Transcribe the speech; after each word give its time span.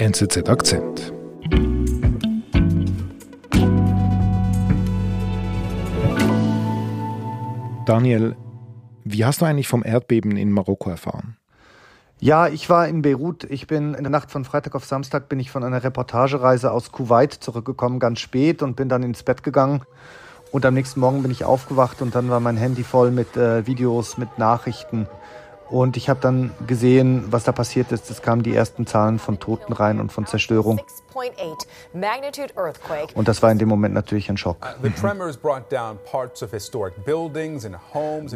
NZZ 0.00 0.48
Akzent. 0.48 1.12
Daniel, 7.84 8.34
wie 9.04 9.26
hast 9.26 9.42
du 9.42 9.44
eigentlich 9.44 9.68
vom 9.68 9.84
Erdbeben 9.84 10.38
in 10.38 10.52
Marokko 10.52 10.88
erfahren? 10.88 11.36
Ja, 12.18 12.48
ich 12.48 12.70
war 12.70 12.88
in 12.88 13.02
Beirut. 13.02 13.44
Ich 13.44 13.66
bin 13.66 13.92
in 13.92 14.04
der 14.04 14.10
Nacht 14.10 14.30
von 14.30 14.46
Freitag 14.46 14.74
auf 14.74 14.86
Samstag 14.86 15.28
bin 15.28 15.38
ich 15.38 15.50
von 15.50 15.64
einer 15.64 15.84
Reportagereise 15.84 16.72
aus 16.72 16.92
Kuwait 16.92 17.34
zurückgekommen, 17.34 17.98
ganz 17.98 18.20
spät 18.20 18.62
und 18.62 18.76
bin 18.76 18.88
dann 18.88 19.02
ins 19.02 19.22
Bett 19.22 19.42
gegangen. 19.42 19.82
Und 20.50 20.64
am 20.64 20.72
nächsten 20.72 21.00
Morgen 21.00 21.20
bin 21.20 21.30
ich 21.30 21.44
aufgewacht 21.44 22.00
und 22.00 22.14
dann 22.14 22.30
war 22.30 22.40
mein 22.40 22.56
Handy 22.56 22.84
voll 22.84 23.10
mit 23.10 23.36
äh, 23.36 23.66
Videos, 23.66 24.16
mit 24.16 24.38
Nachrichten. 24.38 25.08
Und 25.70 25.96
ich 25.96 26.08
habe 26.08 26.18
dann 26.20 26.50
gesehen, 26.66 27.24
was 27.30 27.44
da 27.44 27.52
passiert 27.52 27.92
ist. 27.92 28.10
Es 28.10 28.22
kamen 28.22 28.42
die 28.42 28.54
ersten 28.54 28.86
Zahlen 28.86 29.20
von 29.20 29.38
Toten 29.38 29.72
rein 29.72 30.00
und 30.00 30.10
von 30.10 30.26
Zerstörung. 30.26 30.80
Und 33.14 33.28
das 33.28 33.42
war 33.42 33.52
in 33.52 33.58
dem 33.58 33.68
Moment 33.68 33.94
natürlich 33.94 34.28
ein 34.30 34.36
Schock. 34.36 34.76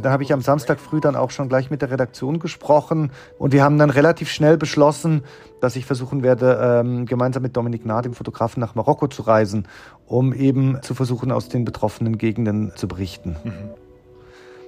Da 0.00 0.10
habe 0.10 0.23
ich 0.23 0.32
am 0.32 0.42
Samstag 0.42 0.78
früh 0.78 1.00
dann 1.00 1.16
auch 1.16 1.30
schon 1.30 1.48
gleich 1.48 1.70
mit 1.70 1.82
der 1.82 1.90
Redaktion 1.90 2.38
gesprochen 2.38 3.10
und 3.38 3.52
wir 3.52 3.64
haben 3.64 3.78
dann 3.78 3.90
relativ 3.90 4.30
schnell 4.30 4.56
beschlossen, 4.56 5.24
dass 5.60 5.74
ich 5.74 5.87
versuchen 5.87 6.23
werde, 6.23 6.82
ähm, 6.84 7.06
gemeinsam 7.06 7.42
mit 7.42 7.56
Dominik 7.56 7.84
Nahr, 7.84 8.02
dem 8.02 8.14
Fotografen, 8.14 8.60
nach 8.60 8.74
Marokko 8.76 9.09
zu 9.09 9.23
reisen, 9.23 9.66
um 10.06 10.32
eben 10.32 10.80
zu 10.82 10.95
versuchen, 10.95 11.32
aus 11.32 11.48
den 11.48 11.64
betroffenen 11.64 12.18
Gegenden 12.18 12.73
zu 12.76 12.87
berichten. 12.87 13.37
Mhm. 13.42 13.70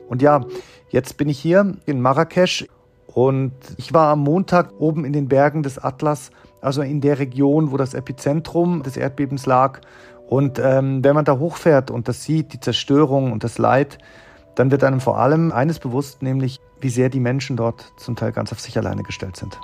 Und 0.08 0.22
ja, 0.22 0.44
jetzt 0.88 1.16
bin 1.16 1.28
ich 1.28 1.38
hier 1.38 1.76
in 1.86 2.00
Marrakesch 2.00 2.66
und 3.06 3.52
ich 3.76 3.94
war 3.94 4.08
am 4.08 4.20
Montag 4.20 4.72
oben 4.78 5.04
in 5.04 5.12
den 5.12 5.28
Bergen 5.28 5.62
des 5.62 5.78
Atlas, 5.78 6.30
also 6.60 6.82
in 6.82 7.00
der 7.00 7.18
Region, 7.18 7.70
wo 7.72 7.76
das 7.76 7.94
Epizentrum 7.94 8.82
des 8.82 8.96
Erdbebens 8.96 9.46
lag. 9.46 9.80
Und 10.28 10.58
ähm, 10.58 11.04
wenn 11.04 11.14
man 11.14 11.24
da 11.24 11.38
hochfährt 11.38 11.90
und 11.90 12.08
das 12.08 12.24
sieht, 12.24 12.52
die 12.52 12.60
Zerstörung 12.60 13.32
und 13.32 13.44
das 13.44 13.58
Leid, 13.58 13.98
dann 14.56 14.70
wird 14.70 14.84
einem 14.84 15.00
vor 15.00 15.18
allem 15.18 15.52
eines 15.52 15.78
bewusst, 15.78 16.22
nämlich 16.22 16.60
wie 16.80 16.88
sehr 16.88 17.08
die 17.08 17.20
Menschen 17.20 17.56
dort 17.56 17.92
zum 17.96 18.16
Teil 18.16 18.32
ganz 18.32 18.52
auf 18.52 18.60
sich 18.60 18.76
alleine 18.76 19.02
gestellt 19.02 19.36
sind. 19.36 19.58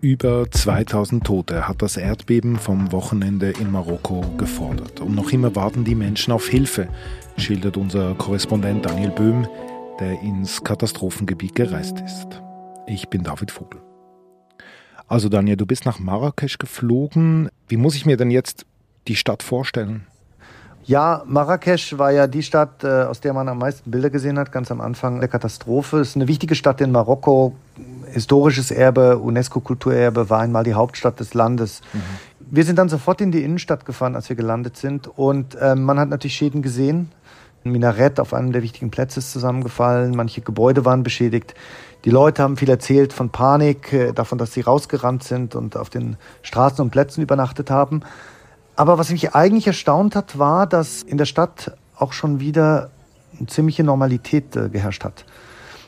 Über 0.00 0.50
2000 0.50 1.24
Tote 1.24 1.66
hat 1.66 1.80
das 1.80 1.96
Erdbeben 1.96 2.56
vom 2.56 2.92
Wochenende 2.92 3.52
in 3.52 3.72
Marokko 3.72 4.20
gefordert. 4.36 5.00
Und 5.00 5.14
noch 5.14 5.32
immer 5.32 5.56
warten 5.56 5.84
die 5.84 5.94
Menschen 5.94 6.30
auf 6.30 6.46
Hilfe, 6.46 6.88
schildert 7.36 7.76
unser 7.76 8.14
Korrespondent 8.14 8.86
Daniel 8.86 9.10
Böhm, 9.10 9.46
der 10.00 10.20
ins 10.22 10.62
Katastrophengebiet 10.62 11.54
gereist 11.54 12.00
ist. 12.00 12.40
Ich 12.86 13.08
bin 13.08 13.22
David 13.22 13.50
Vogel. 13.50 13.80
Also 15.06 15.28
Daniel, 15.28 15.56
du 15.56 15.66
bist 15.66 15.84
nach 15.84 15.98
Marrakesch 15.98 16.58
geflogen. 16.58 17.48
Wie 17.68 17.76
muss 17.76 17.94
ich 17.94 18.06
mir 18.06 18.16
denn 18.16 18.30
jetzt 18.30 18.66
die 19.06 19.16
Stadt 19.16 19.42
vorstellen? 19.42 20.06
Ja, 20.86 21.22
Marrakesch 21.26 21.96
war 21.98 22.10
ja 22.10 22.26
die 22.26 22.42
Stadt, 22.42 22.84
äh, 22.84 23.04
aus 23.04 23.20
der 23.20 23.32
man 23.32 23.48
am 23.48 23.58
meisten 23.58 23.90
Bilder 23.90 24.10
gesehen 24.10 24.38
hat, 24.38 24.52
ganz 24.52 24.70
am 24.70 24.82
Anfang 24.82 25.18
der 25.18 25.28
Katastrophe. 25.28 26.00
Es 26.00 26.10
ist 26.10 26.16
eine 26.16 26.28
wichtige 26.28 26.54
Stadt 26.54 26.80
in 26.82 26.92
Marokko, 26.92 27.54
historisches 28.12 28.70
Erbe, 28.70 29.16
UNESCO-Kulturerbe, 29.18 30.28
war 30.28 30.40
einmal 30.40 30.62
die 30.64 30.74
Hauptstadt 30.74 31.20
des 31.20 31.32
Landes. 31.32 31.80
Mhm. 31.92 32.00
Wir 32.50 32.64
sind 32.64 32.78
dann 32.78 32.90
sofort 32.90 33.22
in 33.22 33.32
die 33.32 33.42
Innenstadt 33.42 33.86
gefahren, 33.86 34.14
als 34.14 34.28
wir 34.28 34.36
gelandet 34.36 34.76
sind. 34.76 35.08
Und 35.08 35.54
äh, 35.54 35.74
man 35.74 35.98
hat 35.98 36.10
natürlich 36.10 36.36
Schäden 36.36 36.60
gesehen. 36.60 37.10
Ein 37.64 37.72
Minarett 37.72 38.20
auf 38.20 38.34
einem 38.34 38.52
der 38.52 38.62
wichtigen 38.62 38.90
Plätze 38.90 39.20
ist 39.20 39.32
zusammengefallen, 39.32 40.14
manche 40.14 40.42
Gebäude 40.42 40.84
waren 40.84 41.02
beschädigt. 41.02 41.54
Die 42.04 42.10
Leute 42.10 42.42
haben 42.42 42.58
viel 42.58 42.68
erzählt 42.68 43.14
von 43.14 43.30
Panik, 43.30 43.90
äh, 43.90 44.12
davon, 44.12 44.36
dass 44.36 44.52
sie 44.52 44.60
rausgerannt 44.60 45.24
sind 45.24 45.54
und 45.54 45.74
auf 45.74 45.88
den 45.88 46.18
Straßen 46.42 46.82
und 46.82 46.90
Plätzen 46.90 47.22
übernachtet 47.22 47.70
haben. 47.70 48.02
Aber 48.76 48.98
was 48.98 49.10
mich 49.10 49.34
eigentlich 49.34 49.66
erstaunt 49.66 50.14
hat, 50.14 50.38
war, 50.38 50.66
dass 50.66 51.02
in 51.02 51.16
der 51.16 51.24
Stadt 51.24 51.74
auch 51.96 52.12
schon 52.12 52.38
wieder 52.38 52.90
eine 53.38 53.46
ziemliche 53.46 53.82
Normalität 53.82 54.54
äh, 54.56 54.68
geherrscht 54.68 55.02
hat. 55.02 55.24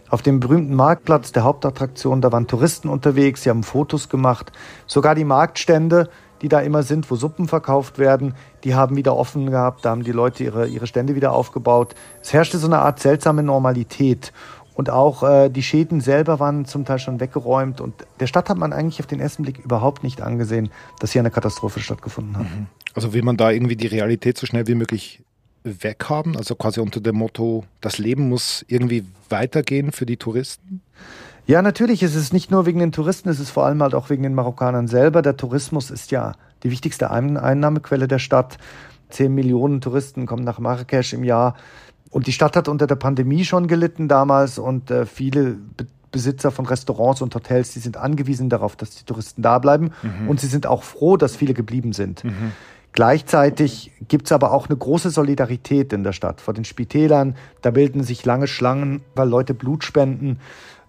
Auf 0.09 0.23
dem 0.23 0.41
berühmten 0.41 0.75
Marktplatz 0.75 1.33
der 1.33 1.45
Hauptattraktion, 1.45 2.23
da 2.23 2.33
waren 2.33 2.47
Touristen 2.47 2.89
unterwegs, 2.89 3.43
sie 3.43 3.51
haben 3.51 3.65
Fotos 3.65 4.09
gemacht. 4.09 4.51
Sogar 4.87 5.15
die 5.15 5.25
Marktstände, 5.25 6.09
die 6.43 6.49
da 6.49 6.61
immer 6.61 6.83
sind, 6.83 7.11
wo 7.11 7.17
Suppen 7.17 7.49
verkauft 7.49 7.99
werden, 7.99 8.35
die 8.65 8.75
haben 8.75 8.97
wieder 8.97 9.17
offen 9.17 9.51
gehabt, 9.51 9.85
da 9.85 9.91
haben 9.91 10.05
die 10.05 10.13
Leute 10.13 10.45
ihre, 10.45 10.67
ihre 10.69 10.87
Stände 10.87 11.15
wieder 11.15 11.33
aufgebaut. 11.33 11.95
Es 12.23 12.33
herrschte 12.33 12.59
so 12.59 12.67
eine 12.67 12.81
Art 12.81 13.01
seltsame 13.01 13.43
Normalität. 13.43 14.33
Und 14.75 14.91
auch 14.91 15.23
äh, 15.23 15.49
die 15.49 15.63
Schäden 15.63 16.03
selber 16.03 16.39
waren 16.39 16.67
zum 16.67 16.85
Teil 16.85 16.99
schon 16.99 17.19
weggeräumt. 17.19 17.81
Und 17.81 17.95
der 18.21 18.27
Stadt 18.27 18.51
hat 18.51 18.59
man 18.59 18.75
eigentlich 18.75 19.01
auf 19.01 19.07
den 19.07 19.21
ersten 19.21 19.43
Blick 19.43 19.59
überhaupt 19.59 20.03
nicht 20.03 20.21
angesehen, 20.21 20.69
dass 21.01 21.13
hier 21.13 21.23
eine 21.23 21.31
Katastrophe 21.31 21.81
stattgefunden 21.81 22.37
hat. 22.37 22.45
Mhm. 22.45 22.67
Also 22.93 23.15
will 23.15 23.23
man 23.23 23.39
da 23.39 23.51
irgendwie 23.51 23.77
die 23.77 23.87
Realität 23.87 24.37
so 24.37 24.47
schnell 24.47 24.67
wie 24.67 24.75
möglich 24.75 25.23
weghaben? 25.65 26.37
Also 26.37 26.55
quasi 26.57 26.81
unter 26.81 27.01
dem 27.01 27.17
Motto, 27.17 27.65
das 27.81 27.97
Leben 27.97 28.29
muss 28.29 28.67
irgendwie 28.69 29.07
weitergehen 29.31 29.93
für 29.93 30.05
die 30.05 30.19
Touristen? 30.19 30.83
Ja, 31.47 31.63
natürlich. 31.63 32.03
Es 32.03 32.15
ist 32.17 32.33
nicht 32.33 32.51
nur 32.51 32.67
wegen 32.67 32.81
den 32.81 32.93
Touristen, 32.93 33.29
es 33.29 33.39
ist 33.39 33.51
vor 33.51 33.65
allem 33.65 33.83
halt 33.83 33.95
auch 33.95 34.11
wegen 34.11 34.25
den 34.25 34.35
Marokkanern 34.35 34.89
selber. 34.89 35.23
Der 35.23 35.37
Tourismus 35.37 35.91
ist 35.91 36.11
ja 36.11 36.33
die 36.65 36.71
wichtigste 36.71 37.11
Einnahmequelle 37.11 38.09
der 38.09 38.19
Stadt. 38.19 38.59
Zehn 39.11 39.35
Millionen 39.35 39.81
Touristen 39.81 40.27
kommen 40.27 40.43
nach 40.43 40.59
Marrakesch 40.59 41.13
im 41.13 41.23
Jahr. 41.23 41.55
Und 42.11 42.27
die 42.27 42.33
Stadt 42.33 42.57
hat 42.57 42.69
unter 42.69 42.89
der 42.89 42.97
Pandemie 42.97 43.45
schon 43.45 43.69
gelitten 43.69 44.09
damals 44.09 44.59
und 44.59 44.91
äh, 44.91 45.07
viele 45.07 45.57
Be 45.77 45.87
Besitzer 46.13 46.51
von 46.51 46.65
Restaurants 46.65 47.21
und 47.21 47.35
Hotels, 47.35 47.75
die 47.75 47.81
sind 47.81 47.99
angewiesen 47.99 48.49
darauf, 48.49 48.75
dass 48.75 48.91
die 48.93 49.05
Touristen 49.05 49.43
da 49.43 49.59
bleiben. 49.59 49.91
Mhm. 50.03 50.31
Und 50.31 50.41
sie 50.41 50.47
sind 50.47 50.67
auch 50.67 50.83
froh, 50.83 51.19
dass 51.19 51.37
viele 51.37 51.53
geblieben 51.53 51.93
sind. 51.93 52.25
Mhm. 52.25 52.53
Gleichzeitig 52.93 53.93
gibt 54.09 54.25
es 54.25 54.33
aber 54.33 54.53
auch 54.53 54.71
eine 54.71 54.79
große 54.79 55.11
Solidarität 55.11 55.93
in 55.93 56.05
der 56.05 56.13
Stadt. 56.13 56.41
Vor 56.41 56.55
den 56.55 56.65
Spitälern, 56.65 57.37
da 57.61 57.71
bilden 57.71 58.03
sich 58.03 58.25
lange 58.25 58.47
Schlangen, 58.47 59.03
weil 59.15 59.29
Leute 59.29 59.53
Blut 59.53 59.85
spenden. 59.85 60.39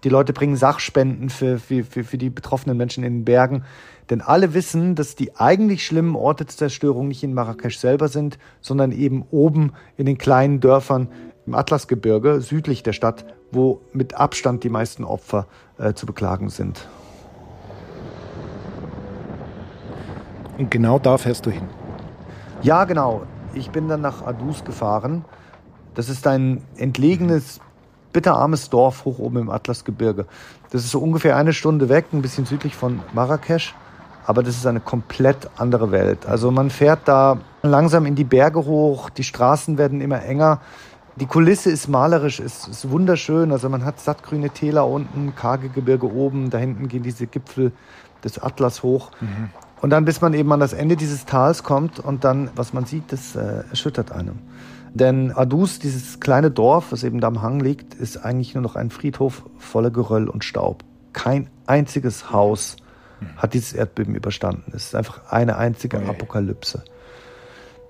Die 0.04 0.08
Leute 0.08 0.32
bringen 0.32 0.56
Sachspenden 0.56 1.28
für, 1.28 1.58
für, 1.58 1.84
für, 1.84 2.04
für 2.04 2.18
die 2.18 2.30
betroffenen 2.30 2.76
Menschen 2.76 3.02
in 3.04 3.14
den 3.14 3.24
Bergen. 3.24 3.64
Denn 4.10 4.20
alle 4.20 4.54
wissen, 4.54 4.94
dass 4.94 5.16
die 5.16 5.36
eigentlich 5.36 5.84
schlimmen 5.84 6.14
Orte 6.14 6.44
der 6.44 6.54
Zerstörung 6.54 7.08
nicht 7.08 7.22
in 7.22 7.34
Marrakesch 7.34 7.78
selber 7.78 8.08
sind, 8.08 8.38
sondern 8.60 8.92
eben 8.92 9.24
oben 9.30 9.72
in 9.96 10.06
den 10.06 10.16
kleinen 10.16 10.60
Dörfern 10.60 11.08
im 11.46 11.54
Atlasgebirge 11.54 12.40
südlich 12.40 12.82
der 12.82 12.92
Stadt, 12.92 13.24
wo 13.50 13.80
mit 13.92 14.14
Abstand 14.14 14.64
die 14.64 14.68
meisten 14.68 15.04
Opfer 15.04 15.46
äh, 15.78 15.94
zu 15.94 16.06
beklagen 16.06 16.48
sind. 16.48 16.86
Und 20.58 20.70
genau 20.70 20.98
da 20.98 21.18
fährst 21.18 21.46
du 21.46 21.50
hin. 21.50 21.68
Ja, 22.62 22.84
genau. 22.84 23.22
Ich 23.54 23.70
bin 23.70 23.88
dann 23.88 24.00
nach 24.00 24.26
Adus 24.26 24.64
gefahren. 24.64 25.24
Das 25.94 26.08
ist 26.08 26.26
ein 26.26 26.62
entlegenes, 26.76 27.60
bitterarmes 28.12 28.70
Dorf 28.70 29.04
hoch 29.04 29.18
oben 29.18 29.38
im 29.38 29.50
Atlasgebirge. 29.50 30.26
Das 30.70 30.84
ist 30.84 30.90
so 30.90 31.00
ungefähr 31.00 31.36
eine 31.36 31.52
Stunde 31.52 31.88
weg, 31.88 32.06
ein 32.12 32.22
bisschen 32.22 32.46
südlich 32.46 32.74
von 32.74 33.00
Marrakesch. 33.12 33.74
Aber 34.26 34.42
das 34.42 34.56
ist 34.56 34.66
eine 34.66 34.80
komplett 34.80 35.48
andere 35.56 35.90
Welt. 35.90 36.26
Also 36.26 36.50
man 36.50 36.68
fährt 36.68 37.00
da 37.06 37.38
langsam 37.62 38.04
in 38.04 38.14
die 38.14 38.24
Berge 38.24 38.66
hoch, 38.66 39.08
die 39.08 39.24
Straßen 39.24 39.78
werden 39.78 40.02
immer 40.02 40.22
enger. 40.22 40.60
Die 41.16 41.26
Kulisse 41.26 41.70
ist 41.70 41.88
malerisch, 41.88 42.38
ist, 42.38 42.68
ist 42.68 42.90
wunderschön. 42.90 43.52
Also 43.52 43.68
man 43.70 43.84
hat 43.84 43.98
sattgrüne 44.00 44.50
Täler 44.50 44.86
unten, 44.86 45.34
karge 45.34 45.70
Gebirge 45.70 46.12
oben, 46.12 46.50
da 46.50 46.58
hinten 46.58 46.88
gehen 46.88 47.02
diese 47.02 47.26
Gipfel 47.26 47.72
des 48.22 48.38
Atlas 48.38 48.82
hoch. 48.82 49.10
Mhm. 49.20 49.48
Und 49.80 49.90
dann, 49.90 50.04
bis 50.04 50.20
man 50.20 50.34
eben 50.34 50.52
an 50.52 50.60
das 50.60 50.72
Ende 50.72 50.96
dieses 50.96 51.24
Tals 51.24 51.62
kommt 51.62 51.98
und 51.98 52.24
dann, 52.24 52.50
was 52.54 52.72
man 52.72 52.84
sieht, 52.84 53.12
das 53.12 53.34
äh, 53.36 53.64
erschüttert 53.70 54.12
einem. 54.12 54.40
Denn 54.94 55.32
Adus, 55.32 55.78
dieses 55.78 56.20
kleine 56.20 56.50
Dorf, 56.50 56.92
was 56.92 57.04
eben 57.04 57.20
da 57.20 57.28
am 57.28 57.42
Hang 57.42 57.60
liegt, 57.60 57.94
ist 57.94 58.18
eigentlich 58.18 58.54
nur 58.54 58.62
noch 58.62 58.76
ein 58.76 58.90
Friedhof 58.90 59.44
voller 59.58 59.90
Geröll 59.90 60.28
und 60.28 60.44
Staub. 60.44 60.84
Kein 61.12 61.50
einziges 61.66 62.32
Haus 62.32 62.76
hat 63.36 63.54
dieses 63.54 63.72
Erdbeben 63.72 64.14
überstanden. 64.14 64.72
Es 64.74 64.86
ist 64.86 64.94
einfach 64.94 65.30
eine 65.30 65.56
einzige 65.56 65.98
okay. 65.98 66.08
Apokalypse. 66.08 66.84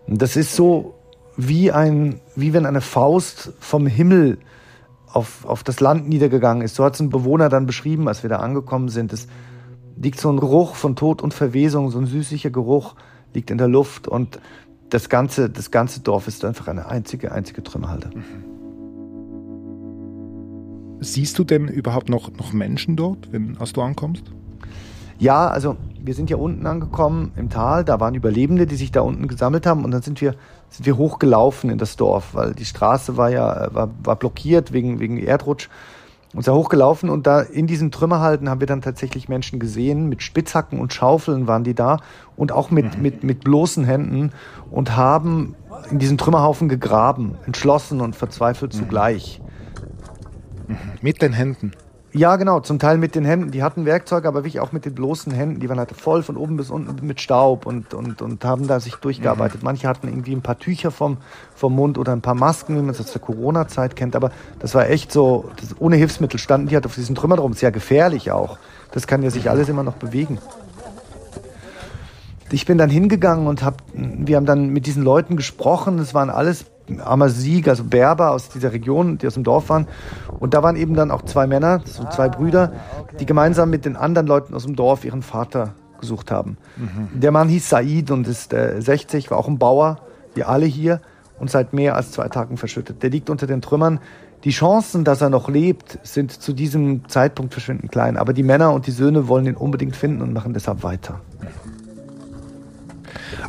Und 0.07 0.23
das 0.23 0.37
ist 0.37 0.57
so 0.57 0.95
wie 1.37 1.71
ein, 1.71 2.21
wie 2.35 2.53
wenn 2.53 2.67
eine 2.67 2.81
Faust 2.81 3.53
vom 3.61 3.87
Himmel 3.87 4.39
auf, 5.13 5.45
auf 5.45 5.63
das 5.63 5.81
Land 5.81 6.09
niedergegangen 6.09 6.63
ist. 6.63 6.75
So 6.75 6.85
hat 6.85 6.95
es 6.95 7.01
ein 7.01 7.11
Bewohner 7.11 7.49
dann 7.49 7.67
beschrieben, 7.67 8.09
als 8.09 8.23
wir 8.23 8.31
da 8.31 8.37
angekommen 8.37 8.89
sind. 8.89 9.13
Es 9.13 9.29
liegt 9.97 10.21
so 10.21 10.31
ein 10.31 10.39
Geruch 10.39 10.75
von 10.75 10.97
Tod 10.97 11.23
und 11.23 11.35
Verwesung, 11.35 11.91
so 11.91 11.99
ein 11.99 12.07
süßlicher 12.07 12.51
Geruch 12.51 12.95
liegt 13.35 13.51
in 13.51 13.59
der 13.59 13.69
Luft 13.69 14.09
und 14.09 14.41
das 14.91 15.09
ganze, 15.09 15.51
das 15.51 15.71
ganze 15.71 16.01
Dorf 16.01 16.29
ist 16.29 16.45
einfach 16.45 16.69
eine 16.69 16.87
einzige, 16.87 17.33
einzige 17.33 17.63
Trümmerhalde. 17.63 18.11
Siehst 21.01 21.39
du 21.39 21.45
denn 21.45 21.69
überhaupt 21.69 22.09
noch, 22.09 22.33
noch 22.33 22.53
Menschen 22.53 22.97
dort, 22.97 23.33
wenn, 23.33 23.57
als 23.59 23.73
du 23.73 23.83
ankommst? 23.83 24.25
Ja, 25.19 25.49
also 25.49 25.77
wir 26.01 26.15
sind 26.15 26.31
ja 26.31 26.37
unten 26.37 26.67
angekommen 26.67 27.33
im 27.37 27.51
Tal, 27.51 27.85
da 27.85 28.01
waren 28.01 28.15
Überlebende, 28.15 28.67
die 28.67 28.77
sich 28.77 28.93
da 28.93 29.01
unten 29.01 29.29
gesammelt 29.29 29.67
haben 29.67 29.85
und 29.85 29.91
dann 29.91 30.03
sind 30.03 30.21
wir, 30.21 30.35
sind 30.71 30.87
wir 30.87 30.97
hochgelaufen 30.97 31.71
in 31.71 31.79
das 31.79 31.97
Dorf, 31.97 32.35
weil 32.35 32.55
die 32.55 32.65
Straße 32.65 33.17
war 33.17 33.31
ja 33.31 33.69
war, 33.73 33.91
war 34.03 34.17
blockiert 34.17 34.73
wegen, 34.73 35.01
wegen 35.01 35.19
Erdrutsch. 35.19 35.69
Und 36.35 36.47
da 36.47 36.53
hochgelaufen 36.53 37.09
und 37.09 37.27
da 37.27 37.41
in 37.41 37.67
diesen 37.67 37.91
Trümmerhalten 37.91 38.49
haben 38.49 38.61
wir 38.61 38.67
dann 38.67 38.83
tatsächlich 38.83 39.29
Menschen 39.29 39.59
gesehen, 39.59 40.09
mit 40.09 40.23
Spitzhacken 40.23 40.79
und 40.79 40.93
Schaufeln 40.93 41.47
waren 41.47 41.65
die 41.65 41.75
da 41.75 41.99
und 42.37 42.53
auch 42.53 42.71
mit, 42.71 42.97
mhm. 42.97 43.03
mit, 43.03 43.25
mit 43.25 43.45
bloßen 43.45 43.85
Händen 43.85 44.33
und 44.71 44.97
haben 44.97 45.55
in 45.91 45.99
diesen 45.99 46.19
Trümmerhaufen 46.19 46.69
gegraben, 46.69 47.39
entschlossen 47.47 48.01
und 48.01 48.15
verzweifelt 48.15 48.75
mhm. 48.75 48.79
zugleich. 48.79 49.41
Mhm. 50.67 50.77
Mit 51.01 51.23
den 51.23 51.33
Händen? 51.33 51.73
Ja, 52.19 52.35
genau, 52.35 52.59
zum 52.59 52.81
Teil 52.81 52.99
mit 52.99 53.15
den 53.15 53.25
Händen. 53.25 53.53
Die 53.53 53.63
hatten 53.63 53.85
Werkzeuge, 53.85 54.27
aber 54.27 54.41
wirklich 54.41 54.59
auch 54.59 54.73
mit 54.73 54.85
den 54.85 54.93
bloßen 54.93 55.31
Händen. 55.31 55.61
Die 55.61 55.69
waren 55.69 55.79
halt 55.79 55.93
voll 55.93 56.25
von 56.25 56.37
oben 56.37 56.57
bis 56.57 56.69
unten 56.69 57.07
mit 57.07 57.21
Staub 57.21 57.65
und, 57.65 57.95
und, 57.95 58.23
und 58.23 58.45
haben 58.45 58.67
da 58.67 58.81
sich 58.81 58.97
durchgearbeitet. 58.97 59.63
Mhm. 59.63 59.67
Manche 59.67 59.87
hatten 59.87 60.09
irgendwie 60.09 60.33
ein 60.33 60.43
paar 60.43 60.59
Tücher 60.59 60.91
vom, 60.91 61.19
vom 61.55 61.77
Mund 61.77 61.97
oder 61.97 62.11
ein 62.11 62.21
paar 62.21 62.35
Masken, 62.35 62.75
wie 62.75 62.81
man 62.81 62.91
es 62.91 62.99
aus 62.99 63.13
der 63.13 63.21
Corona-Zeit 63.21 63.95
kennt. 63.95 64.17
Aber 64.17 64.33
das 64.59 64.75
war 64.75 64.91
echt 64.91 65.13
so, 65.13 65.49
das, 65.61 65.81
ohne 65.81 65.95
Hilfsmittel 65.95 66.41
standen 66.41 66.67
die 66.67 66.75
halt 66.75 66.87
auf 66.87 66.97
diesen 66.97 67.15
Trümmern 67.15 67.39
rum. 67.39 67.53
Ist 67.53 67.61
gefährlich 67.73 68.33
auch. 68.33 68.59
Das 68.91 69.07
kann 69.07 69.23
ja 69.23 69.31
sich 69.31 69.49
alles 69.49 69.69
immer 69.69 69.85
noch 69.85 69.95
bewegen. 69.95 70.39
Ich 72.51 72.67
bin 72.67 72.79
dann 72.79 72.91
hingegangen 72.91 73.47
und 73.47 73.63
hab, 73.63 73.81
wir 73.95 74.35
haben 74.35 74.47
dann 74.47 74.71
mit 74.71 74.87
diesen 74.87 75.05
Leuten 75.05 75.37
gesprochen. 75.37 76.01
Es 76.01 76.15
waren 76.15 76.31
alles 76.31 76.65
Amazigh, 77.01 77.69
also 77.69 77.85
Berber 77.85 78.33
aus 78.33 78.49
dieser 78.49 78.73
Region, 78.73 79.19
die 79.19 79.27
aus 79.27 79.35
dem 79.35 79.45
Dorf 79.45 79.69
waren. 79.69 79.87
Und 80.39 80.55
da 80.55 80.63
waren 80.63 80.77
eben 80.77 80.95
dann 80.95 81.11
auch 81.11 81.23
zwei 81.23 81.47
Männer, 81.47 81.81
so 81.85 82.05
zwei 82.05 82.29
Brüder, 82.29 82.73
die 83.21 83.27
gemeinsam 83.27 83.71
mit 83.71 83.85
den 83.85 83.97
anderen 83.97 84.27
Leuten 84.27 84.55
aus 84.55 84.65
dem 84.65 84.77
Dorf 84.77 85.05
ihren 85.05 85.23
Vater 85.23 85.75
gesucht 86.01 86.31
haben. 86.31 86.57
Mhm. 86.77 87.21
Der 87.21 87.31
Mann 87.33 87.49
hieß 87.49 87.69
Said 87.69 88.11
und 88.11 88.27
ist 88.27 88.53
äh, 88.53 88.81
60, 88.81 89.31
war 89.31 89.39
auch 89.39 89.49
ein 89.49 89.59
Bauer, 89.59 89.99
wie 90.35 90.45
alle 90.45 90.67
hier, 90.67 91.01
und 91.39 91.51
seit 91.51 91.73
mehr 91.73 91.95
als 91.95 92.13
zwei 92.13 92.29
Tagen 92.29 92.57
verschüttet. 92.57 93.03
Der 93.03 93.11
liegt 93.11 93.31
unter 93.31 93.47
den 93.47 93.63
Trümmern. 93.63 94.01
Die 94.45 94.51
Chancen, 94.51 95.05
dass 95.05 95.21
er 95.21 95.31
noch 95.31 95.49
lebt, 95.49 95.99
sind 96.03 96.33
zu 96.33 96.53
diesem 96.53 97.09
Zeitpunkt 97.09 97.53
verschwindend 97.53 97.91
klein. 97.91 98.17
Aber 98.17 98.33
die 98.33 98.43
Männer 98.43 98.73
und 98.73 98.87
die 98.87 98.93
Söhne 98.93 99.29
wollen 99.29 99.47
ihn 99.47 99.57
unbedingt 99.57 99.97
finden 99.97 100.23
und 100.23 100.33
machen 100.33 100.53
deshalb 100.55 100.83
weiter. 100.83 101.21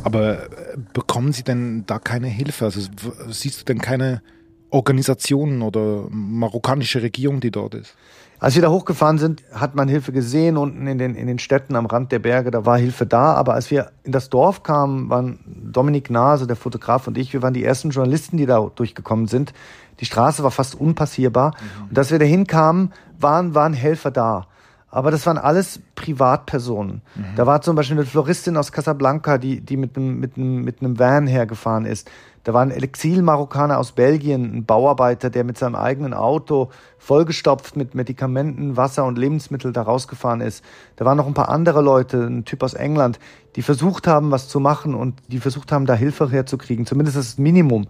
Aber 0.02 0.44
äh, 0.44 0.48
bekommen 0.92 1.32
Sie 1.32 1.42
denn 1.42 1.84
da 1.86 1.98
keine 1.98 2.28
Hilfe? 2.28 2.66
Also 2.66 2.80
siehst 3.28 3.60
du 3.60 3.64
denn 3.64 3.80
keine 3.80 4.22
Organisationen 4.70 5.62
oder 5.62 6.06
marokkanische 6.10 7.02
Regierung, 7.02 7.40
die 7.40 7.50
dort 7.50 7.74
ist? 7.74 7.94
Als 8.40 8.54
wir 8.54 8.62
da 8.62 8.70
hochgefahren 8.70 9.18
sind, 9.18 9.42
hat 9.52 9.74
man 9.74 9.86
Hilfe 9.86 10.12
gesehen 10.12 10.56
unten 10.56 10.86
in 10.86 10.96
den, 10.96 11.14
in 11.14 11.26
den 11.26 11.38
Städten 11.38 11.76
am 11.76 11.84
Rand 11.84 12.10
der 12.10 12.20
Berge, 12.20 12.50
da 12.50 12.64
war 12.64 12.78
Hilfe 12.78 13.04
da. 13.04 13.34
Aber 13.34 13.52
als 13.52 13.70
wir 13.70 13.92
in 14.02 14.12
das 14.12 14.30
Dorf 14.30 14.62
kamen, 14.62 15.10
waren 15.10 15.40
Dominik 15.46 16.08
Nase, 16.08 16.46
der 16.46 16.56
Fotograf 16.56 17.06
und 17.06 17.18
ich, 17.18 17.34
wir 17.34 17.42
waren 17.42 17.52
die 17.52 17.62
ersten 17.62 17.90
Journalisten, 17.90 18.38
die 18.38 18.46
da 18.46 18.58
durchgekommen 18.74 19.26
sind. 19.26 19.52
Die 20.00 20.06
Straße 20.06 20.42
war 20.42 20.50
fast 20.50 20.74
unpassierbar. 20.74 21.50
Mhm. 21.50 21.90
Und 21.90 21.98
als 21.98 22.10
wir 22.10 22.18
da 22.18 22.24
hinkamen, 22.24 22.92
waren, 23.18 23.54
waren 23.54 23.74
Helfer 23.74 24.10
da. 24.10 24.46
Aber 24.92 25.12
das 25.12 25.24
waren 25.26 25.38
alles 25.38 25.80
Privatpersonen. 25.94 27.02
Mhm. 27.14 27.24
Da 27.36 27.46
war 27.46 27.62
zum 27.62 27.76
Beispiel 27.76 27.96
eine 27.96 28.06
Floristin 28.06 28.56
aus 28.56 28.72
Casablanca, 28.72 29.38
die, 29.38 29.60
die 29.60 29.76
mit 29.76 29.96
einem, 29.96 30.18
mit 30.18 30.36
einem, 30.36 30.64
mit 30.64 30.80
einem 30.80 30.98
Van 30.98 31.28
hergefahren 31.28 31.86
ist. 31.86 32.10
Da 32.42 32.54
war 32.54 32.62
ein 32.62 32.70
Exil-Marokkaner 32.70 33.78
aus 33.78 33.92
Belgien, 33.92 34.56
ein 34.56 34.64
Bauarbeiter, 34.64 35.28
der 35.30 35.44
mit 35.44 35.58
seinem 35.58 35.74
eigenen 35.74 36.14
Auto 36.14 36.70
vollgestopft 36.98 37.76
mit 37.76 37.94
Medikamenten, 37.94 38.76
Wasser 38.76 39.04
und 39.04 39.18
Lebensmitteln 39.18 39.74
da 39.74 39.82
rausgefahren 39.82 40.40
ist. 40.40 40.64
Da 40.96 41.04
waren 41.04 41.18
noch 41.18 41.26
ein 41.26 41.34
paar 41.34 41.50
andere 41.50 41.82
Leute, 41.82 42.24
ein 42.24 42.44
Typ 42.44 42.62
aus 42.62 42.74
England, 42.74 43.20
die 43.56 43.62
versucht 43.62 44.06
haben, 44.06 44.30
was 44.30 44.48
zu 44.48 44.58
machen 44.58 44.94
und 44.94 45.20
die 45.28 45.38
versucht 45.38 45.70
haben, 45.70 45.86
da 45.86 45.94
Hilfe 45.94 46.30
herzukriegen. 46.30 46.86
Zumindest 46.86 47.16
das 47.16 47.38
Minimum. 47.38 47.86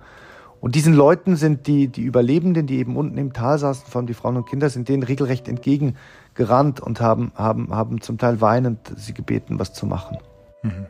Und 0.61 0.75
diesen 0.75 0.93
Leuten 0.95 1.37
sind 1.37 1.67
die, 1.67 1.89
die 1.89 2.03
Überlebenden, 2.03 2.67
die 2.67 2.79
eben 2.79 2.97
unten 2.97 3.17
im 3.17 3.33
Tal 3.33 3.59
saßen, 3.59 3.87
vor 3.87 4.01
allem 4.01 4.07
die 4.07 4.15
Frauen 4.15 4.37
und 4.37 4.47
Kinder, 4.47 4.69
sind 4.69 4.89
denen 4.89 5.03
regelrecht 5.03 5.49
entgegengerannt 5.49 6.81
und 6.81 7.01
haben, 7.01 7.33
haben, 7.35 7.75
haben 7.75 8.01
zum 8.01 8.19
Teil 8.19 8.41
weinend 8.41 8.93
sie 8.97 9.15
gebeten, 9.15 9.59
was 9.59 9.73
zu 9.73 9.87
machen. 9.87 10.19
Mhm. 10.63 10.87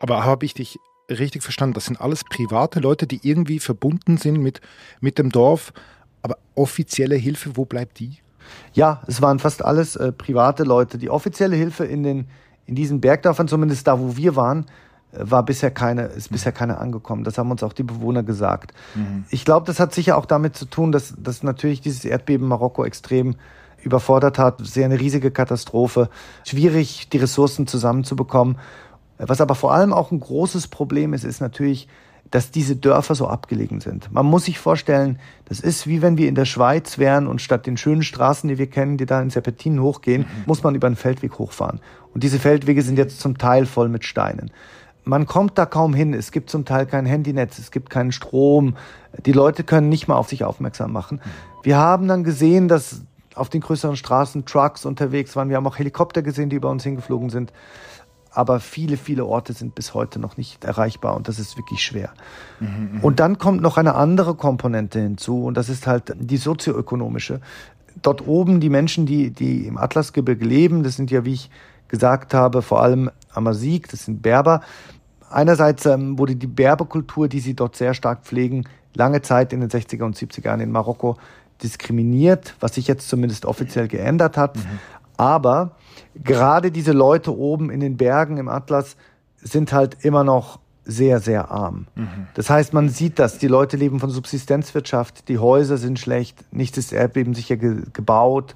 Aber 0.00 0.24
habe 0.24 0.46
ich 0.46 0.54
dich 0.54 0.78
richtig 1.10 1.42
verstanden? 1.42 1.74
Das 1.74 1.84
sind 1.84 2.00
alles 2.00 2.24
private 2.24 2.80
Leute, 2.80 3.06
die 3.06 3.20
irgendwie 3.22 3.58
verbunden 3.58 4.16
sind 4.16 4.40
mit, 4.40 4.62
mit 5.00 5.18
dem 5.18 5.30
Dorf. 5.30 5.72
Aber 6.22 6.38
offizielle 6.54 7.16
Hilfe, 7.16 7.56
wo 7.56 7.66
bleibt 7.66 7.98
die? 7.98 8.18
Ja, 8.72 9.02
es 9.06 9.20
waren 9.20 9.38
fast 9.38 9.62
alles 9.64 9.96
äh, 9.96 10.12
private 10.12 10.64
Leute. 10.64 10.96
Die 10.96 11.10
offizielle 11.10 11.56
Hilfe 11.56 11.84
in, 11.84 12.02
den, 12.02 12.26
in 12.66 12.74
diesen 12.74 13.00
Bergdörfern, 13.00 13.48
zumindest 13.48 13.86
da, 13.86 14.00
wo 14.00 14.16
wir 14.16 14.36
waren, 14.36 14.66
war 15.12 15.44
bisher 15.44 15.70
keine, 15.70 16.02
ist 16.02 16.30
bisher 16.30 16.52
keine 16.52 16.78
angekommen. 16.78 17.24
Das 17.24 17.38
haben 17.38 17.50
uns 17.50 17.62
auch 17.62 17.72
die 17.72 17.82
Bewohner 17.82 18.22
gesagt. 18.22 18.72
Mhm. 18.94 19.24
Ich 19.30 19.44
glaube, 19.44 19.66
das 19.66 19.80
hat 19.80 19.92
sicher 19.92 20.16
auch 20.16 20.26
damit 20.26 20.56
zu 20.56 20.66
tun, 20.66 20.92
dass, 20.92 21.14
dass 21.18 21.42
natürlich 21.42 21.80
dieses 21.80 22.04
Erdbeben 22.04 22.46
Marokko 22.46 22.84
extrem 22.84 23.34
überfordert 23.82 24.38
hat. 24.38 24.64
Sehr 24.64 24.84
eine 24.84 25.00
riesige 25.00 25.30
Katastrophe. 25.30 26.10
Schwierig, 26.44 27.08
die 27.08 27.18
Ressourcen 27.18 27.66
zusammenzubekommen. 27.66 28.58
Was 29.18 29.40
aber 29.40 29.54
vor 29.54 29.74
allem 29.74 29.92
auch 29.92 30.12
ein 30.12 30.20
großes 30.20 30.68
Problem 30.68 31.12
ist, 31.12 31.24
ist 31.24 31.40
natürlich, 31.40 31.88
dass 32.30 32.52
diese 32.52 32.76
Dörfer 32.76 33.16
so 33.16 33.26
abgelegen 33.26 33.80
sind. 33.80 34.12
Man 34.12 34.24
muss 34.24 34.44
sich 34.44 34.58
vorstellen, 34.58 35.18
das 35.46 35.58
ist 35.58 35.88
wie 35.88 36.00
wenn 36.00 36.16
wir 36.16 36.28
in 36.28 36.36
der 36.36 36.44
Schweiz 36.44 36.98
wären 36.98 37.26
und 37.26 37.42
statt 37.42 37.66
den 37.66 37.76
schönen 37.76 38.02
Straßen, 38.02 38.48
die 38.48 38.58
wir 38.58 38.68
kennen, 38.68 38.96
die 38.96 39.06
da 39.06 39.20
in 39.20 39.30
Serpentinen 39.30 39.82
hochgehen, 39.82 40.22
mhm. 40.22 40.44
muss 40.46 40.62
man 40.62 40.76
über 40.76 40.86
einen 40.86 40.96
Feldweg 40.96 41.38
hochfahren. 41.38 41.80
Und 42.14 42.22
diese 42.22 42.38
Feldwege 42.38 42.82
sind 42.82 42.98
jetzt 42.98 43.20
zum 43.20 43.38
Teil 43.38 43.66
voll 43.66 43.88
mit 43.88 44.04
Steinen 44.04 44.52
man 45.10 45.26
kommt 45.26 45.58
da 45.58 45.66
kaum 45.66 45.92
hin. 45.92 46.14
Es 46.14 46.30
gibt 46.30 46.50
zum 46.50 46.64
Teil 46.64 46.86
kein 46.86 47.04
Handynetz, 47.04 47.58
es 47.58 47.72
gibt 47.72 47.90
keinen 47.90 48.12
Strom. 48.12 48.76
Die 49.26 49.32
Leute 49.32 49.64
können 49.64 49.88
nicht 49.88 50.06
mal 50.06 50.14
auf 50.14 50.28
sich 50.28 50.44
aufmerksam 50.44 50.92
machen. 50.92 51.20
Wir 51.64 51.76
haben 51.76 52.06
dann 52.06 52.22
gesehen, 52.22 52.68
dass 52.68 53.02
auf 53.34 53.48
den 53.48 53.60
größeren 53.60 53.96
Straßen 53.96 54.44
Trucks 54.46 54.84
unterwegs 54.86 55.34
waren. 55.34 55.48
Wir 55.48 55.56
haben 55.56 55.66
auch 55.66 55.78
Helikopter 55.78 56.22
gesehen, 56.22 56.48
die 56.48 56.56
über 56.56 56.70
uns 56.70 56.84
hingeflogen 56.84 57.28
sind. 57.28 57.52
Aber 58.30 58.60
viele, 58.60 58.96
viele 58.96 59.26
Orte 59.26 59.52
sind 59.52 59.74
bis 59.74 59.94
heute 59.94 60.20
noch 60.20 60.36
nicht 60.36 60.64
erreichbar 60.64 61.16
und 61.16 61.26
das 61.26 61.40
ist 61.40 61.56
wirklich 61.56 61.82
schwer. 61.82 62.10
Mhm, 62.60 62.68
mhm. 62.68 63.00
und 63.00 63.18
dann 63.18 63.38
kommt 63.38 63.60
noch 63.60 63.76
eine 63.76 63.96
andere 63.96 64.36
Komponente 64.36 65.00
hinzu 65.00 65.44
und 65.44 65.56
das 65.56 65.68
ist 65.68 65.88
halt 65.88 66.14
die 66.16 66.36
sozioökonomische. 66.36 67.40
Dort 68.00 68.24
oben 68.28 68.60
die 68.60 68.68
Menschen, 68.68 69.04
die, 69.04 69.30
die 69.30 69.66
im 69.66 69.76
Atlasgebirge 69.76 70.44
leben, 70.44 70.84
das 70.84 70.94
sind 70.94 71.10
ja, 71.10 71.24
wie 71.24 71.32
ich 71.32 71.50
gesagt 71.88 72.32
habe, 72.32 72.62
vor 72.62 72.80
allem 72.80 73.10
Amazigh, 73.34 73.88
das 73.90 74.04
sind 74.04 74.22
Berber. 74.22 74.60
Einerseits 75.30 75.86
ähm, 75.86 76.18
wurde 76.18 76.36
die 76.36 76.46
Berberkultur, 76.46 77.28
die 77.28 77.40
sie 77.40 77.54
dort 77.54 77.76
sehr 77.76 77.94
stark 77.94 78.24
pflegen, 78.24 78.64
lange 78.94 79.22
Zeit 79.22 79.52
in 79.52 79.60
den 79.60 79.70
60er 79.70 80.02
und 80.02 80.16
70er 80.16 80.46
Jahren 80.46 80.60
in 80.60 80.72
Marokko 80.72 81.16
diskriminiert, 81.62 82.56
was 82.60 82.74
sich 82.74 82.86
jetzt 82.86 83.08
zumindest 83.08 83.46
offiziell 83.46 83.88
geändert 83.88 84.36
hat. 84.36 84.56
Mhm. 84.56 84.78
Aber 85.16 85.72
gerade 86.14 86.70
diese 86.72 86.92
Leute 86.92 87.36
oben 87.36 87.70
in 87.70 87.80
den 87.80 87.96
Bergen 87.96 88.38
im 88.38 88.48
Atlas 88.48 88.96
sind 89.36 89.72
halt 89.72 89.98
immer 90.04 90.24
noch 90.24 90.58
sehr, 90.84 91.20
sehr 91.20 91.50
arm. 91.50 91.86
Mhm. 91.94 92.26
Das 92.34 92.50
heißt, 92.50 92.72
man 92.72 92.88
sieht 92.88 93.18
das. 93.18 93.38
Die 93.38 93.46
Leute 93.46 93.76
leben 93.76 94.00
von 94.00 94.10
Subsistenzwirtschaft, 94.10 95.28
die 95.28 95.38
Häuser 95.38 95.76
sind 95.76 95.98
schlecht, 95.98 96.44
nichts 96.50 96.78
ist 96.78 96.92
erdbebensicher 96.92 97.56
ge 97.56 97.82
gebaut. 97.92 98.54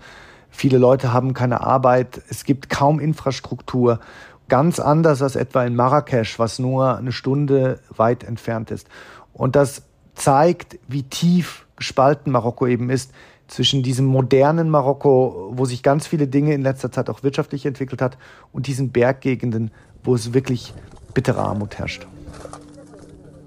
Viele 0.51 0.79
Leute 0.79 1.13
haben 1.13 1.35
keine 1.35 1.63
Arbeit, 1.63 2.23
es 2.29 2.45
gibt 2.45 2.71
kaum 2.71 3.01
Infrastruktur. 3.01 4.01
Ganz 4.49 4.79
anders 4.79 5.23
als 5.23 5.37
etwa 5.37 5.65
in 5.65 5.75
Marrakesch, 5.75 6.39
was 6.39 6.59
nur 6.59 6.97
eine 6.97 7.13
Stunde 7.13 7.81
weit 7.89 8.25
entfernt 8.25 8.71
ist. 8.71 8.89
Und 9.33 9.57
das 9.57 9.83
zeigt, 10.15 10.79
wie 10.87 11.03
tief 11.03 11.67
gespalten 11.77 12.31
Marokko 12.31 12.67
eben 12.67 12.91
ist 12.91 13.13
zwischen 13.49 13.83
diesem 13.83 14.07
modernen 14.07 14.71
Marokko, 14.71 15.53
wo 15.55 15.65
sich 15.65 15.83
ganz 15.83 16.07
viele 16.07 16.29
Dinge 16.29 16.55
in 16.55 16.63
letzter 16.63 16.91
Zeit 16.91 17.11
auch 17.11 17.23
wirtschaftlich 17.23 17.67
entwickelt 17.67 18.01
hat, 18.01 18.17
und 18.53 18.67
diesen 18.67 18.91
Berggegenden, 18.91 19.71
wo 20.03 20.15
es 20.15 20.33
wirklich 20.33 20.73
bittere 21.13 21.41
Armut 21.41 21.79
herrscht. 21.79 22.07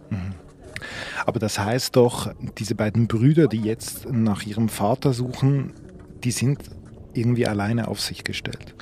Mhm. 0.09 0.33
Aber 1.25 1.39
das 1.39 1.59
heißt 1.59 1.95
doch, 1.95 2.31
diese 2.57 2.75
beiden 2.75 3.07
Brüder, 3.07 3.47
die 3.47 3.61
jetzt 3.61 4.09
nach 4.09 4.43
ihrem 4.43 4.69
Vater 4.69 5.13
suchen, 5.13 5.73
die 6.23 6.31
sind 6.31 6.59
irgendwie 7.13 7.47
alleine 7.47 7.87
auf 7.87 7.99
sich 7.99 8.23
gestellt. 8.23 8.75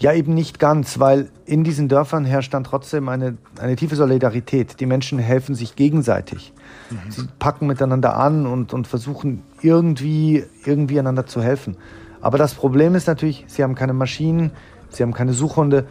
Ja, 0.00 0.14
eben 0.14 0.32
nicht 0.32 0.58
ganz, 0.58 0.98
weil 0.98 1.28
in 1.44 1.62
diesen 1.62 1.88
Dörfern 1.88 2.24
herrscht 2.24 2.54
dann 2.54 2.64
trotzdem 2.64 3.10
eine, 3.10 3.36
eine 3.60 3.76
tiefe 3.76 3.96
Solidarität. 3.96 4.80
Die 4.80 4.86
Menschen 4.86 5.18
helfen 5.18 5.54
sich 5.54 5.76
gegenseitig. 5.76 6.54
Mhm. 6.88 7.10
Sie 7.10 7.28
packen 7.38 7.66
miteinander 7.66 8.16
an 8.16 8.46
und, 8.46 8.72
und 8.72 8.86
versuchen 8.86 9.42
irgendwie, 9.60 10.42
irgendwie 10.64 10.98
einander 10.98 11.26
zu 11.26 11.42
helfen. 11.42 11.76
Aber 12.22 12.38
das 12.38 12.54
Problem 12.54 12.94
ist 12.94 13.08
natürlich, 13.08 13.44
sie 13.46 13.62
haben 13.62 13.74
keine 13.74 13.92
Maschinen, 13.92 14.52
sie 14.88 15.02
haben 15.02 15.12
keine 15.12 15.34
Suchhunde, 15.34 15.86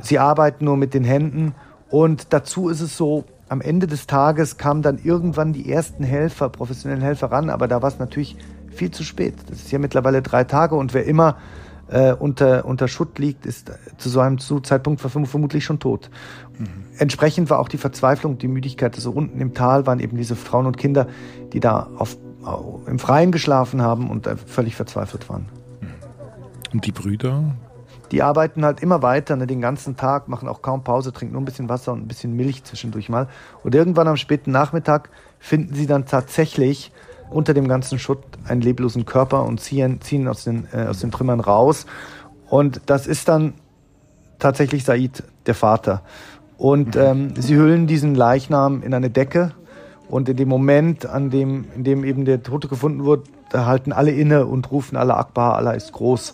sie 0.00 0.20
arbeiten 0.20 0.64
nur 0.64 0.76
mit 0.76 0.94
den 0.94 1.02
Händen. 1.02 1.52
Und 1.90 2.32
dazu 2.32 2.68
ist 2.68 2.80
es 2.80 2.96
so, 2.96 3.24
am 3.48 3.60
Ende 3.60 3.88
des 3.88 4.06
Tages 4.06 4.56
kamen 4.56 4.82
dann 4.82 4.98
irgendwann 5.02 5.52
die 5.52 5.68
ersten 5.68 6.04
Helfer, 6.04 6.48
professionellen 6.48 7.02
Helfer 7.02 7.32
ran, 7.32 7.50
aber 7.50 7.66
da 7.66 7.82
war 7.82 7.88
es 7.88 7.98
natürlich 7.98 8.36
viel 8.70 8.92
zu 8.92 9.02
spät. 9.02 9.34
Das 9.48 9.58
ist 9.58 9.72
ja 9.72 9.80
mittlerweile 9.80 10.22
drei 10.22 10.44
Tage 10.44 10.76
und 10.76 10.94
wer 10.94 11.06
immer 11.06 11.36
äh, 11.88 12.12
unter, 12.12 12.64
unter 12.64 12.88
Schutt 12.88 13.18
liegt, 13.18 13.46
ist 13.46 13.72
zu 13.96 14.08
so 14.08 14.20
einem 14.20 14.38
Zeitpunkt 14.38 15.00
vermutlich 15.00 15.64
schon 15.64 15.78
tot. 15.78 16.10
Mhm. 16.58 16.66
Entsprechend 16.98 17.50
war 17.50 17.58
auch 17.58 17.68
die 17.68 17.78
Verzweiflung, 17.78 18.38
die 18.38 18.48
Müdigkeit. 18.48 18.94
Also 18.94 19.10
unten 19.10 19.40
im 19.40 19.54
Tal 19.54 19.86
waren 19.86 20.00
eben 20.00 20.16
diese 20.16 20.36
Frauen 20.36 20.66
und 20.66 20.76
Kinder, 20.76 21.06
die 21.52 21.60
da 21.60 21.88
auf 21.96 22.16
im 22.86 22.98
Freien 22.98 23.30
geschlafen 23.32 23.82
haben 23.82 24.08
und 24.10 24.28
völlig 24.46 24.74
verzweifelt 24.74 25.28
waren. 25.28 25.46
Und 26.72 26.86
die 26.86 26.92
Brüder? 26.92 27.56
Die 28.12 28.22
arbeiten 28.22 28.64
halt 28.64 28.80
immer 28.80 29.02
weiter, 29.02 29.36
ne, 29.36 29.46
den 29.46 29.60
ganzen 29.60 29.96
Tag, 29.96 30.28
machen 30.28 30.48
auch 30.48 30.62
kaum 30.62 30.82
Pause, 30.82 31.12
trinken 31.12 31.34
nur 31.34 31.42
ein 31.42 31.44
bisschen 31.44 31.68
Wasser 31.68 31.92
und 31.92 32.00
ein 32.00 32.08
bisschen 32.08 32.34
Milch 32.34 32.64
zwischendurch 32.64 33.08
mal. 33.08 33.28
Und 33.64 33.74
irgendwann 33.74 34.08
am 34.08 34.16
späten 34.16 34.50
Nachmittag 34.50 35.10
finden 35.38 35.74
sie 35.74 35.86
dann 35.86 36.06
tatsächlich 36.06 36.90
unter 37.30 37.54
dem 37.54 37.68
ganzen 37.68 37.98
Schutt 37.98 38.22
einen 38.46 38.60
leblosen 38.60 39.04
Körper 39.04 39.44
und 39.44 39.60
ziehen, 39.60 40.00
ziehen 40.00 40.28
aus, 40.28 40.44
den, 40.44 40.66
äh, 40.72 40.86
aus 40.86 41.00
den 41.00 41.10
Trümmern 41.10 41.40
raus. 41.40 41.86
Und 42.48 42.80
das 42.86 43.06
ist 43.06 43.28
dann 43.28 43.54
tatsächlich 44.38 44.84
Said, 44.84 45.22
der 45.46 45.54
Vater. 45.54 46.02
Und 46.56 46.94
mhm. 46.94 47.00
ähm, 47.00 47.32
sie 47.36 47.56
hüllen 47.56 47.86
diesen 47.86 48.14
Leichnam 48.14 48.82
in 48.82 48.94
eine 48.94 49.10
Decke. 49.10 49.52
Und 50.08 50.28
in 50.28 50.36
dem 50.36 50.48
Moment, 50.48 51.06
an 51.06 51.30
dem, 51.30 51.66
in 51.74 51.84
dem 51.84 52.02
eben 52.04 52.24
der 52.24 52.42
Tote 52.42 52.68
gefunden 52.68 53.04
wurde, 53.04 53.24
da 53.50 53.66
halten 53.66 53.92
alle 53.92 54.10
inne 54.10 54.46
und 54.46 54.70
rufen 54.70 54.96
alle 54.96 55.16
Akbar, 55.16 55.56
Allah 55.56 55.72
ist 55.72 55.92
groß. 55.92 56.32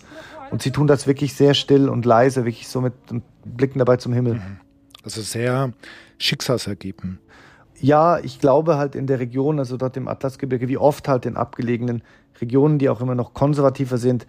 Und 0.51 0.61
sie 0.61 0.71
tun 0.71 0.87
das 0.87 1.07
wirklich 1.07 1.33
sehr 1.33 1.53
still 1.53 1.89
und 1.89 2.05
leise, 2.05 2.45
wirklich 2.45 2.67
so 2.67 2.81
mit 2.81 2.93
und 3.09 3.23
blicken 3.43 3.79
dabei 3.79 3.97
zum 3.97 4.13
Himmel. 4.13 4.35
Mhm. 4.35 4.57
Also 5.03 5.21
sehr 5.21 5.71
schicksalsergeben. 6.17 7.19
Ja, 7.79 8.19
ich 8.19 8.39
glaube 8.39 8.77
halt 8.77 8.95
in 8.95 9.07
der 9.07 9.19
Region, 9.19 9.59
also 9.59 9.77
dort 9.77 9.97
im 9.97 10.07
Atlasgebirge, 10.07 10.67
wie 10.67 10.77
oft 10.77 11.07
halt 11.07 11.25
in 11.25 11.37
abgelegenen 11.37 12.03
Regionen, 12.39 12.79
die 12.79 12.89
auch 12.89 13.01
immer 13.01 13.15
noch 13.15 13.33
konservativer 13.33 13.97
sind, 13.97 14.25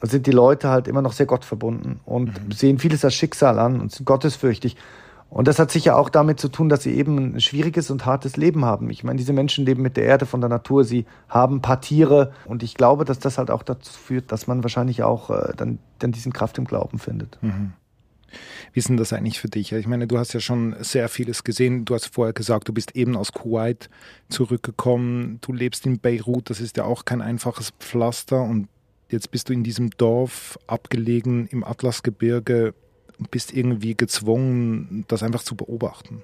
sind 0.00 0.26
die 0.26 0.32
Leute 0.32 0.68
halt 0.68 0.88
immer 0.88 1.02
noch 1.02 1.12
sehr 1.12 1.26
gottverbunden 1.26 2.00
und 2.04 2.28
mhm. 2.28 2.52
sehen 2.52 2.78
vieles 2.78 3.04
als 3.04 3.14
Schicksal 3.14 3.58
an 3.58 3.80
und 3.80 3.92
sind 3.92 4.04
gottesfürchtig. 4.04 4.76
Und 5.30 5.48
das 5.48 5.58
hat 5.58 5.70
sicher 5.70 5.96
auch 5.96 6.10
damit 6.10 6.38
zu 6.38 6.48
tun, 6.48 6.68
dass 6.68 6.82
sie 6.82 6.94
eben 6.94 7.36
ein 7.36 7.40
schwieriges 7.40 7.90
und 7.90 8.04
hartes 8.04 8.36
Leben 8.36 8.66
haben. 8.66 8.90
Ich 8.90 9.02
meine, 9.02 9.16
diese 9.16 9.32
Menschen 9.32 9.64
leben 9.64 9.80
mit 9.80 9.96
der 9.96 10.04
Erde 10.04 10.26
von 10.26 10.42
der 10.42 10.50
Natur, 10.50 10.84
sie 10.84 11.06
haben 11.26 11.62
paar 11.62 11.80
Tiere 11.80 12.32
und 12.44 12.62
ich 12.62 12.74
glaube, 12.74 13.06
dass 13.06 13.18
das 13.18 13.38
halt 13.38 13.50
auch 13.50 13.62
dazu 13.62 13.92
führt, 13.94 14.30
dass 14.30 14.46
man 14.46 14.62
wahrscheinlich 14.62 15.02
auch 15.02 15.30
äh, 15.30 15.54
dann, 15.56 15.78
dann 16.00 16.12
diesen 16.12 16.34
Kraft 16.34 16.58
im 16.58 16.66
Glauben 16.66 16.98
findet. 16.98 17.38
Mhm. 17.40 17.72
Wie 18.72 18.78
ist 18.78 18.88
denn 18.88 18.96
das 18.96 19.12
eigentlich 19.12 19.40
für 19.40 19.48
dich? 19.48 19.72
Ich 19.72 19.86
meine, 19.86 20.06
du 20.06 20.18
hast 20.18 20.32
ja 20.32 20.40
schon 20.40 20.76
sehr 20.80 21.08
vieles 21.08 21.44
gesehen. 21.44 21.84
Du 21.84 21.94
hast 21.94 22.06
vorher 22.06 22.32
gesagt, 22.32 22.68
du 22.68 22.72
bist 22.72 22.96
eben 22.96 23.16
aus 23.16 23.32
Kuwait 23.32 23.88
zurückgekommen. 24.28 25.38
Du 25.40 25.52
lebst 25.52 25.86
in 25.86 25.98
Beirut, 25.98 26.50
das 26.50 26.60
ist 26.60 26.76
ja 26.76 26.84
auch 26.84 27.04
kein 27.04 27.20
einfaches 27.20 27.72
Pflaster. 27.78 28.42
Und 28.42 28.68
jetzt 29.08 29.30
bist 29.30 29.48
du 29.48 29.52
in 29.52 29.64
diesem 29.64 29.90
Dorf 29.90 30.58
abgelegen 30.66 31.46
im 31.48 31.64
Atlasgebirge 31.64 32.74
und 33.18 33.30
bist 33.30 33.52
irgendwie 33.52 33.94
gezwungen, 33.94 35.04
das 35.08 35.22
einfach 35.22 35.42
zu 35.42 35.54
beobachten. 35.54 36.22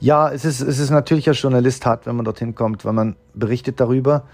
Ja, 0.00 0.30
es 0.30 0.44
ist, 0.44 0.60
es 0.60 0.78
ist 0.78 0.90
natürlich 0.90 1.28
als 1.28 1.40
Journalist 1.40 1.86
hart, 1.86 2.06
wenn 2.06 2.16
man 2.16 2.24
dorthin 2.24 2.54
kommt, 2.54 2.84
weil 2.84 2.92
man 2.92 3.16
berichtet 3.32 3.80
darüber. 3.80 4.26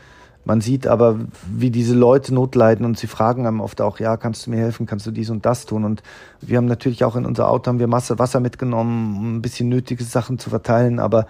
Man 0.44 0.60
sieht 0.60 0.86
aber, 0.86 1.18
wie 1.52 1.70
diese 1.70 1.94
Leute 1.94 2.32
Not 2.32 2.54
leiden 2.54 2.86
und 2.86 2.98
sie 2.98 3.06
fragen 3.06 3.46
einem 3.46 3.60
oft 3.60 3.80
auch, 3.80 4.00
ja, 4.00 4.16
kannst 4.16 4.46
du 4.46 4.50
mir 4.50 4.56
helfen, 4.56 4.86
kannst 4.86 5.06
du 5.06 5.10
dies 5.10 5.30
und 5.30 5.44
das 5.44 5.66
tun? 5.66 5.84
Und 5.84 6.02
wir 6.40 6.56
haben 6.56 6.66
natürlich 6.66 7.04
auch 7.04 7.14
in 7.14 7.26
unser 7.26 7.48
Auto 7.48 7.68
haben 7.68 7.78
wir 7.78 7.86
Masse 7.86 8.18
Wasser 8.18 8.40
mitgenommen, 8.40 9.16
um 9.16 9.36
ein 9.36 9.42
bisschen 9.42 9.68
nötige 9.68 10.02
Sachen 10.02 10.38
zu 10.38 10.48
verteilen, 10.50 10.98
aber 10.98 11.26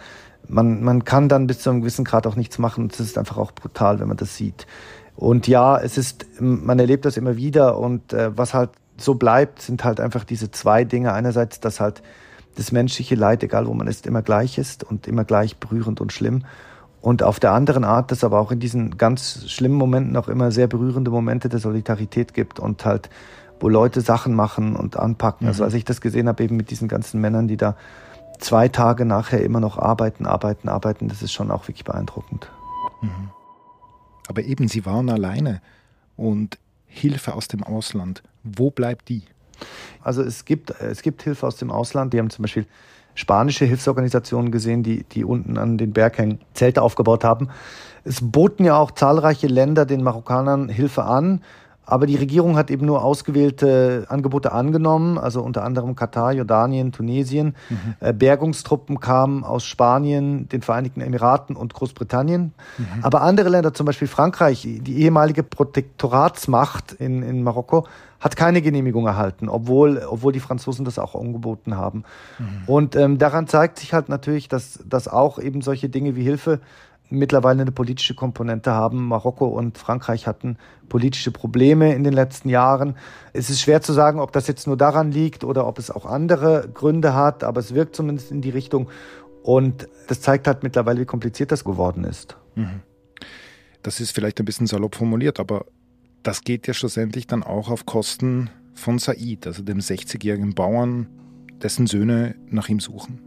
man, 0.48 0.82
man 0.82 1.04
kann 1.04 1.28
dann 1.28 1.46
bis 1.46 1.60
zu 1.60 1.70
einem 1.70 1.80
gewissen 1.80 2.04
Grad 2.04 2.26
auch 2.26 2.36
nichts 2.36 2.58
machen. 2.58 2.88
Es 2.90 3.00
ist 3.00 3.18
einfach 3.18 3.36
auch 3.36 3.52
brutal, 3.52 4.00
wenn 4.00 4.08
man 4.08 4.16
das 4.16 4.36
sieht. 4.36 4.66
Und 5.16 5.46
ja, 5.48 5.78
es 5.78 5.98
ist, 5.98 6.26
man 6.40 6.78
erlebt 6.78 7.04
das 7.04 7.16
immer 7.16 7.36
wieder 7.36 7.78
und 7.78 8.12
äh, 8.12 8.36
was 8.36 8.54
halt 8.54 8.70
so 8.96 9.14
bleibt, 9.14 9.60
sind 9.60 9.84
halt 9.84 10.00
einfach 10.00 10.24
diese 10.24 10.50
zwei 10.50 10.84
Dinge. 10.84 11.12
Einerseits, 11.12 11.60
dass 11.60 11.80
halt 11.80 12.02
das 12.56 12.72
menschliche 12.72 13.14
Leid, 13.14 13.42
egal 13.42 13.66
wo 13.66 13.74
man 13.74 13.86
ist, 13.86 14.06
immer 14.06 14.22
gleich 14.22 14.58
ist 14.58 14.84
und 14.84 15.06
immer 15.06 15.24
gleich 15.24 15.56
berührend 15.56 16.00
und 16.00 16.12
schlimm. 16.12 16.44
Und 17.00 17.22
auf 17.22 17.40
der 17.40 17.52
anderen 17.52 17.84
Art, 17.84 18.10
dass 18.10 18.24
aber 18.24 18.38
auch 18.38 18.52
in 18.52 18.60
diesen 18.60 18.98
ganz 18.98 19.48
schlimmen 19.48 19.76
Momenten 19.76 20.16
auch 20.16 20.28
immer 20.28 20.52
sehr 20.52 20.66
berührende 20.66 21.10
Momente 21.10 21.48
der 21.48 21.58
Solidarität 21.58 22.34
gibt 22.34 22.60
und 22.60 22.84
halt, 22.84 23.08
wo 23.58 23.68
Leute 23.68 24.00
Sachen 24.02 24.34
machen 24.34 24.76
und 24.76 24.98
anpacken. 24.98 25.46
Also 25.46 25.62
mhm. 25.62 25.64
Also 25.64 25.64
als 25.64 25.74
ich 25.74 25.84
das 25.84 26.00
gesehen 26.00 26.28
habe, 26.28 26.42
eben 26.44 26.56
mit 26.56 26.70
diesen 26.70 26.88
ganzen 26.88 27.20
Männern, 27.20 27.48
die 27.48 27.56
da 27.56 27.76
zwei 28.38 28.68
Tage 28.68 29.04
nachher 29.04 29.42
immer 29.42 29.60
noch 29.60 29.78
arbeiten, 29.78 30.26
arbeiten, 30.26 30.68
arbeiten, 30.68 31.08
das 31.08 31.22
ist 31.22 31.32
schon 31.32 31.50
auch 31.50 31.68
wirklich 31.68 31.84
beeindruckend. 31.84 32.50
Mhm. 33.00 33.30
Aber 34.28 34.42
eben, 34.42 34.68
sie 34.68 34.84
waren 34.86 35.08
alleine 35.10 35.60
und 36.16 36.58
Hilfe 36.86 37.34
aus 37.34 37.48
dem 37.48 37.62
Ausland. 37.62 38.22
Wo 38.42 38.70
bleibt 38.70 39.08
die? 39.08 39.22
Also 40.02 40.22
es 40.22 40.44
gibt, 40.44 40.70
es 40.80 41.02
gibt 41.02 41.22
Hilfe 41.22 41.46
aus 41.46 41.56
dem 41.56 41.70
Ausland. 41.70 42.12
Die 42.12 42.18
haben 42.18 42.30
zum 42.30 42.42
Beispiel 42.42 42.66
spanische 43.14 43.64
Hilfsorganisationen 43.64 44.50
gesehen, 44.50 44.82
die, 44.82 45.04
die 45.04 45.24
unten 45.24 45.58
an 45.58 45.78
den 45.78 45.92
Berghängen 45.92 46.40
Zelte 46.54 46.82
aufgebaut 46.82 47.24
haben. 47.24 47.48
Es 48.04 48.20
boten 48.22 48.64
ja 48.64 48.76
auch 48.76 48.92
zahlreiche 48.92 49.46
Länder 49.46 49.84
den 49.84 50.02
Marokkanern 50.02 50.68
Hilfe 50.68 51.04
an. 51.04 51.42
Aber 51.86 52.06
die 52.06 52.16
Regierung 52.16 52.56
hat 52.56 52.70
eben 52.70 52.86
nur 52.86 53.02
ausgewählte 53.02 54.06
Angebote 54.08 54.52
angenommen, 54.52 55.18
also 55.18 55.42
unter 55.42 55.64
anderem 55.64 55.96
Katar, 55.96 56.32
Jordanien, 56.32 56.92
Tunesien. 56.92 57.56
Mhm. 57.68 57.94
Äh, 57.98 58.12
Bergungstruppen 58.12 59.00
kamen 59.00 59.42
aus 59.42 59.64
Spanien, 59.64 60.48
den 60.48 60.62
Vereinigten 60.62 61.00
Emiraten 61.00 61.56
und 61.56 61.74
Großbritannien. 61.74 62.52
Mhm. 62.78 62.84
Aber 63.02 63.22
andere 63.22 63.48
Länder, 63.48 63.74
zum 63.74 63.86
Beispiel 63.86 64.08
Frankreich, 64.08 64.62
die 64.62 64.98
ehemalige 65.02 65.42
Protektoratsmacht 65.42 66.92
in, 66.92 67.22
in 67.22 67.42
Marokko, 67.42 67.86
hat 68.20 68.36
keine 68.36 68.60
Genehmigung 68.60 69.06
erhalten, 69.06 69.48
obwohl, 69.48 70.02
obwohl 70.06 70.32
die 70.32 70.40
Franzosen 70.40 70.84
das 70.84 70.98
auch 70.98 71.14
angeboten 71.14 71.76
haben. 71.76 72.04
Mhm. 72.38 72.44
Und 72.66 72.96
ähm, 72.96 73.18
daran 73.18 73.46
zeigt 73.46 73.78
sich 73.78 73.94
halt 73.94 74.10
natürlich, 74.10 74.48
dass, 74.48 74.78
dass 74.86 75.08
auch 75.08 75.38
eben 75.38 75.62
solche 75.62 75.88
Dinge 75.88 76.14
wie 76.16 76.22
Hilfe 76.22 76.60
mittlerweile 77.10 77.62
eine 77.62 77.72
politische 77.72 78.14
Komponente 78.14 78.72
haben. 78.72 79.06
Marokko 79.08 79.46
und 79.46 79.76
Frankreich 79.76 80.26
hatten 80.26 80.56
politische 80.88 81.30
Probleme 81.30 81.94
in 81.94 82.04
den 82.04 82.12
letzten 82.12 82.48
Jahren. 82.48 82.96
Es 83.32 83.50
ist 83.50 83.60
schwer 83.60 83.82
zu 83.82 83.92
sagen, 83.92 84.20
ob 84.20 84.32
das 84.32 84.46
jetzt 84.46 84.66
nur 84.66 84.76
daran 84.76 85.12
liegt 85.12 85.44
oder 85.44 85.66
ob 85.66 85.78
es 85.78 85.90
auch 85.90 86.06
andere 86.06 86.68
Gründe 86.72 87.14
hat, 87.14 87.44
aber 87.44 87.60
es 87.60 87.74
wirkt 87.74 87.96
zumindest 87.96 88.30
in 88.30 88.40
die 88.40 88.50
Richtung. 88.50 88.88
Und 89.42 89.88
das 90.08 90.20
zeigt 90.20 90.46
halt 90.46 90.62
mittlerweile, 90.62 91.00
wie 91.00 91.06
kompliziert 91.06 91.52
das 91.52 91.64
geworden 91.64 92.04
ist. 92.04 92.36
Mhm. 92.54 92.80
Das 93.82 94.00
ist 94.00 94.12
vielleicht 94.12 94.38
ein 94.38 94.44
bisschen 94.44 94.66
salopp 94.66 94.94
formuliert, 94.94 95.40
aber 95.40 95.64
das 96.22 96.42
geht 96.42 96.66
ja 96.66 96.74
schlussendlich 96.74 97.26
dann 97.26 97.42
auch 97.42 97.70
auf 97.70 97.86
Kosten 97.86 98.50
von 98.74 98.98
Said, 98.98 99.46
also 99.46 99.62
dem 99.62 99.78
60-jährigen 99.78 100.54
Bauern, 100.54 101.08
dessen 101.62 101.86
Söhne 101.86 102.34
nach 102.46 102.68
ihm 102.68 102.80
suchen. 102.80 103.20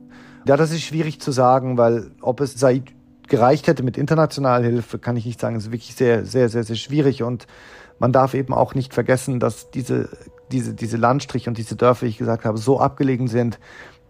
Ja, 0.47 0.57
das 0.57 0.71
ist 0.71 0.81
schwierig 0.81 1.19
zu 1.21 1.31
sagen, 1.31 1.77
weil 1.77 2.11
ob 2.21 2.41
es 2.41 2.53
Said 2.53 2.93
gereicht 3.27 3.67
hätte 3.67 3.83
mit 3.83 3.97
internationaler 3.97 4.65
Hilfe, 4.65 4.99
kann 4.99 5.17
ich 5.17 5.25
nicht 5.25 5.39
sagen. 5.39 5.55
Es 5.55 5.65
ist 5.65 5.71
wirklich 5.71 5.95
sehr, 5.95 6.25
sehr, 6.25 6.49
sehr, 6.49 6.63
sehr 6.63 6.75
schwierig. 6.75 7.23
Und 7.23 7.47
man 7.99 8.11
darf 8.11 8.33
eben 8.33 8.53
auch 8.53 8.75
nicht 8.75 8.93
vergessen, 8.93 9.39
dass 9.39 9.71
diese, 9.71 10.09
diese, 10.51 10.73
diese 10.73 10.97
Landstriche 10.97 11.49
und 11.49 11.57
diese 11.57 11.75
Dörfer, 11.75 12.05
wie 12.05 12.09
ich 12.09 12.17
gesagt 12.17 12.45
habe, 12.45 12.57
so 12.57 12.79
abgelegen 12.79 13.27
sind, 13.27 13.59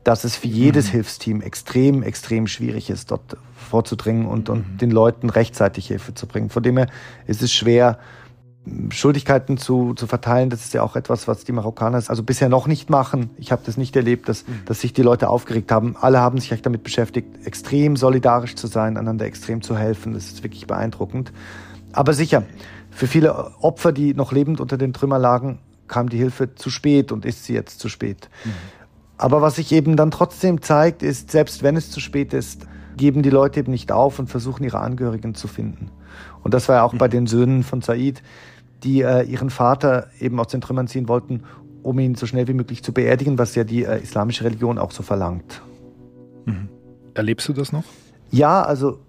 dass 0.04 0.24
es 0.24 0.36
für 0.36 0.48
jedes 0.48 0.88
mhm. 0.88 0.92
Hilfsteam 0.92 1.42
extrem, 1.42 2.04
extrem 2.04 2.48
schwierig 2.48 2.90
ist, 2.90 3.12
dort 3.12 3.38
vorzudringen 3.56 4.26
und, 4.26 4.50
und 4.50 4.74
mhm. 4.74 4.78
den 4.78 4.92
Leuten 4.92 5.30
rechtzeitig 5.30 5.88
Hilfe 5.88 6.14
zu 6.14 6.28
bringen. 6.28 6.50
Von 6.50 6.64
dem 6.64 6.78
her 6.78 6.88
ist 7.26 7.42
es 7.42 7.54
schwer, 7.54 8.00
Schuldigkeiten 8.92 9.58
zu, 9.58 9.94
zu 9.94 10.08
verteilen, 10.08 10.50
das 10.50 10.64
ist 10.64 10.74
ja 10.74 10.84
auch 10.84 10.96
etwas, 10.96 11.28
was 11.28 11.44
die 11.44 11.52
Marokkaner 11.52 12.02
also 12.08 12.24
bisher 12.24 12.48
noch 12.48 12.66
nicht 12.66 12.90
machen. 12.90 13.30
Ich 13.38 13.52
habe 13.52 13.62
das 13.66 13.76
nicht 13.76 13.96
erlebt, 13.96 14.30
dass, 14.30 14.48
mhm. 14.48 14.62
dass 14.66 14.80
sich 14.80 14.94
die 14.94 15.02
Leute 15.02 15.28
aufgeregt 15.28 15.72
haben. 15.72 15.98
Alle 16.00 16.20
haben 16.20 16.40
sich 16.40 16.52
echt 16.52 16.66
damit 16.66 16.84
beschäftigt, 16.84 17.46
extrem 17.46 17.98
solidarisch 17.98 18.56
zu 18.56 18.68
sein, 18.68 18.96
einander 18.96 19.26
extrem 19.26 19.62
zu 19.62 19.78
helfen. 19.78 20.14
Das 20.14 20.26
ist 20.26 20.44
wirklich 20.44 20.66
beeindruckend. 20.66 21.34
Aber 21.92 22.14
sicher, 22.14 22.44
für 22.90 23.08
viele 23.08 23.54
Opfer, 23.62 23.92
die 23.92 24.14
noch 24.14 24.32
lebend 24.32 24.62
unter 24.62 24.78
den 24.78 24.94
Trümmern 24.94 25.22
lagen, 25.22 25.60
kam 25.88 26.08
die 26.08 26.18
Hilfe 26.18 26.56
zu 26.56 26.70
spät 26.70 27.12
und 27.12 27.26
ist 27.26 27.44
sie 27.44 27.54
jetzt 27.54 27.80
zu 27.80 27.90
spät. 27.90 28.30
Mhm. 28.46 28.52
Aber 29.18 29.42
was 29.42 29.58
sich 29.58 29.72
eben 29.74 29.98
dann 29.98 30.10
trotzdem 30.10 30.62
zeigt, 30.62 31.04
ist, 31.04 31.32
selbst 31.32 31.64
wenn 31.64 31.76
es 31.76 31.92
zu 31.92 32.00
spät 32.00 32.34
ist, 32.34 32.66
geben 32.96 33.24
die 33.24 33.30
Leute 33.30 33.60
eben 33.60 33.72
nicht 33.72 33.92
auf 33.92 34.20
und 34.20 34.28
versuchen 34.28 34.64
ihre 34.64 34.80
Angehörigen 34.80 35.36
zu 35.36 35.48
finden. 35.48 35.90
Und 36.44 36.54
das 36.54 36.70
war 36.70 36.78
ja 36.78 36.84
auch 36.84 36.94
mhm. 36.94 36.98
bei 36.98 37.08
den 37.08 37.28
Söhnen 37.28 37.64
von 37.64 37.82
Said 37.82 38.22
die 38.84 39.02
äh, 39.02 39.24
ihren 39.24 39.50
Vater 39.50 40.08
eben 40.20 40.40
aus 40.40 40.48
den 40.48 40.62
Trümmern 40.62 40.88
ziehen 40.88 41.08
wollten, 41.08 41.44
um 41.82 42.00
ihn 42.00 42.16
so 42.16 42.26
schnell 42.26 42.48
wie 42.48 42.54
möglich 42.54 42.84
zu 42.84 42.94
beerdigen, 42.94 43.38
was 43.38 43.56
ja 43.56 43.64
die 43.64 43.84
äh, 43.84 44.02
islamische 44.02 44.44
Religion 44.44 44.78
auch 44.78 44.92
so 44.92 45.04
verlangt. 45.04 45.62
Mhm. 46.46 46.70
Erlebst 47.14 47.48
du 47.48 47.54
das 47.54 47.72
noch? 47.72 47.84
Ja, 48.32 48.64
also 48.64 49.00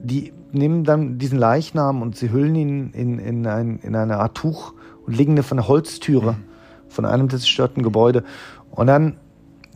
die 0.00 0.32
nehmen 0.52 0.84
dann 0.84 1.18
diesen 1.18 1.38
Leichnam 1.38 2.02
und 2.02 2.16
sie 2.16 2.30
hüllen 2.30 2.54
ihn 2.54 2.90
in, 2.92 3.18
in, 3.18 3.46
ein, 3.46 3.78
in 3.78 3.96
eine 3.96 4.18
Art 4.18 4.36
Tuch 4.36 4.74
und 5.06 5.16
legen 5.16 5.32
eine 5.32 5.42
von 5.42 5.58
einer 5.58 5.68
Holztüre 5.68 6.32
mhm. 6.32 6.44
von 6.88 7.04
einem 7.04 7.28
der 7.28 7.38
zerstörten 7.38 7.82
Gebäude. 7.82 8.24
Und 8.70 8.86
dann 8.86 9.16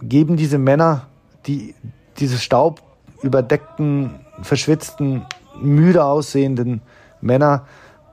geben 0.02 0.36
diese 0.36 0.58
Männer, 0.58 1.08
die 1.46 1.74
diese 2.18 2.38
staubüberdeckten, 2.38 4.10
verschwitzten, 4.42 5.22
müde 5.60 6.04
aussehenden 6.04 6.82
Männer, 7.20 7.66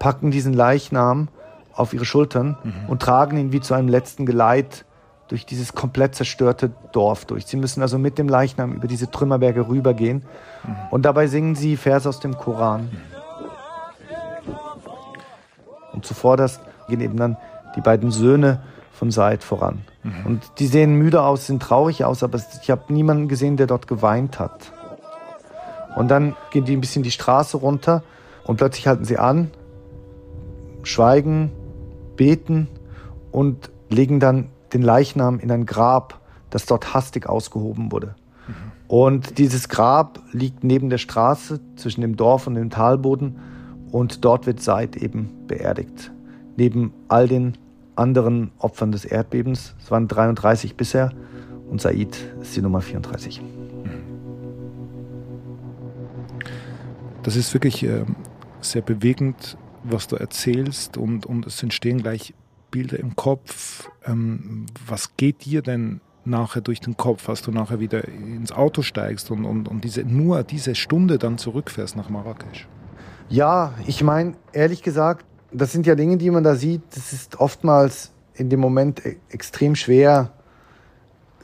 packen 0.04 0.32
diesen 0.32 0.52
Leichnam 0.52 1.30
auf 1.74 1.94
ihre 1.94 2.04
Schultern 2.04 2.58
mhm. 2.62 2.90
und 2.90 3.02
tragen 3.02 3.38
ihn 3.38 3.54
wie 3.54 3.62
zu 3.62 3.74
einem 3.74 3.88
letzten 3.88 4.26
Geleit 4.26 4.84
durch 5.30 5.46
dieses 5.46 5.76
komplett 5.76 6.14
zerstörte 6.14 6.72
Dorf 6.92 7.24
durch. 7.24 7.46
Sie 7.46 7.56
müssen 7.56 7.82
also 7.82 7.98
mit 7.98 8.18
dem 8.18 8.28
Leichnam 8.28 8.74
über 8.74 8.90
diese 8.90 9.10
Trümmerberge 9.10 9.66
rübergehen 9.70 10.24
mhm. 10.68 10.76
und 10.92 11.06
dabei 11.06 11.28
singen 11.28 11.56
sie 11.56 11.78
Verse 11.78 12.08
aus 12.10 12.20
dem 12.20 12.38
Koran. 12.38 12.92
Und 15.94 16.06
zuvorderst 16.06 16.60
gehen 16.90 17.00
eben 17.00 17.16
dann 17.16 17.38
die 17.78 17.82
beiden 17.82 18.12
Söhne 18.12 18.62
von 18.92 19.10
Said 19.10 19.42
voran. 19.42 19.86
Mhm. 20.04 20.26
Und 20.26 20.44
die 20.60 20.68
sehen 20.68 20.96
müde 20.96 21.24
aus, 21.24 21.48
sehen 21.48 21.62
traurig 21.62 22.04
aus, 22.04 22.24
aber 22.24 22.42
ich 22.62 22.70
habe 22.70 22.92
niemanden 22.92 23.30
gesehen, 23.30 23.56
der 23.56 23.68
dort 23.68 23.88
geweint 23.88 24.38
hat. 24.38 24.74
Und 25.96 26.10
dann 26.10 26.36
gehen 26.52 26.66
die 26.66 26.76
ein 26.76 26.82
bisschen 26.82 27.04
die 27.04 27.12
Straße 27.12 27.56
runter 27.56 28.04
und 28.44 28.58
plötzlich 28.58 28.86
halten 28.86 29.06
sie 29.06 29.18
an, 29.18 29.50
schweigen, 30.84 31.52
beten 32.16 32.68
und 33.32 33.72
legen 33.90 34.20
dann 34.20 34.50
den 34.74 34.82
Leichnam 34.82 35.40
in 35.40 35.52
ein 35.52 35.66
Grab, 35.66 36.22
das 36.50 36.66
dort 36.66 36.94
hastig 36.94 37.28
ausgehoben 37.28 37.92
wurde. 37.92 38.16
Mhm. 38.48 38.54
Und 38.88 39.38
dieses 39.38 39.70
Grab 39.70 40.20
liegt 40.32 40.64
neben 40.64 40.90
der 40.90 40.98
Straße 40.98 41.60
zwischen 41.76 42.02
dem 42.02 42.16
Dorf 42.16 42.48
und 42.48 42.56
dem 42.56 42.70
Talboden 42.70 43.40
und 43.92 44.26
dort 44.26 44.46
wird 44.46 44.62
Said 44.62 44.98
eben 44.98 45.30
beerdigt. 45.48 46.12
Neben 46.58 46.94
all 47.08 47.28
den 47.28 47.58
anderen 47.96 48.52
Opfern 48.58 48.92
des 48.92 49.06
Erdbebens. 49.06 49.76
Es 49.82 49.92
waren 49.92 50.08
33 50.08 50.76
bisher 50.76 51.12
und 51.70 51.82
Said 51.82 52.18
ist 52.42 52.56
die 52.56 52.62
Nummer 52.62 52.82
34. 52.82 53.42
Das 57.22 57.36
ist 57.36 57.54
wirklich 57.54 57.84
äh, 57.84 58.04
sehr 58.62 58.82
bewegend, 58.82 59.58
was 59.84 60.08
du 60.08 60.16
erzählst 60.16 60.98
und, 60.98 61.26
und 61.26 61.46
es 61.46 61.62
entstehen 61.62 62.02
gleich 62.02 62.34
Bilder 62.72 63.00
im 63.00 63.16
Kopf. 63.16 63.90
Ähm, 64.06 64.66
was 64.88 65.16
geht 65.18 65.46
dir 65.46 65.62
denn 65.62 66.02
nachher 66.26 66.62
durch 66.62 66.80
den 66.80 66.98
Kopf, 66.98 67.28
als 67.30 67.42
du 67.42 67.52
nachher 67.52 67.80
wieder 67.80 68.08
ins 68.08 68.52
Auto 68.52 68.82
steigst 68.82 69.30
und, 69.32 69.46
und, 69.46 69.68
und 69.68 69.84
diese, 69.84 70.04
nur 70.04 70.44
diese 70.44 70.76
Stunde 70.76 71.18
dann 71.18 71.38
zurückfährst 71.38 71.96
nach 71.96 72.10
Marrakesch? 72.10 72.68
Ja, 73.30 73.74
ich 73.86 74.04
meine, 74.04 74.36
ehrlich 74.54 74.84
gesagt, 74.84 75.26
das 75.52 75.72
sind 75.72 75.86
ja 75.86 75.96
Dinge, 75.96 76.18
die 76.18 76.32
man 76.32 76.44
da 76.44 76.56
sieht. 76.56 76.82
Das 76.96 77.14
ist 77.14 77.40
oftmals 77.40 78.12
in 78.34 78.50
dem 78.50 78.60
Moment 78.60 79.06
e- 79.06 79.18
extrem 79.30 79.76
schwer 79.76 80.32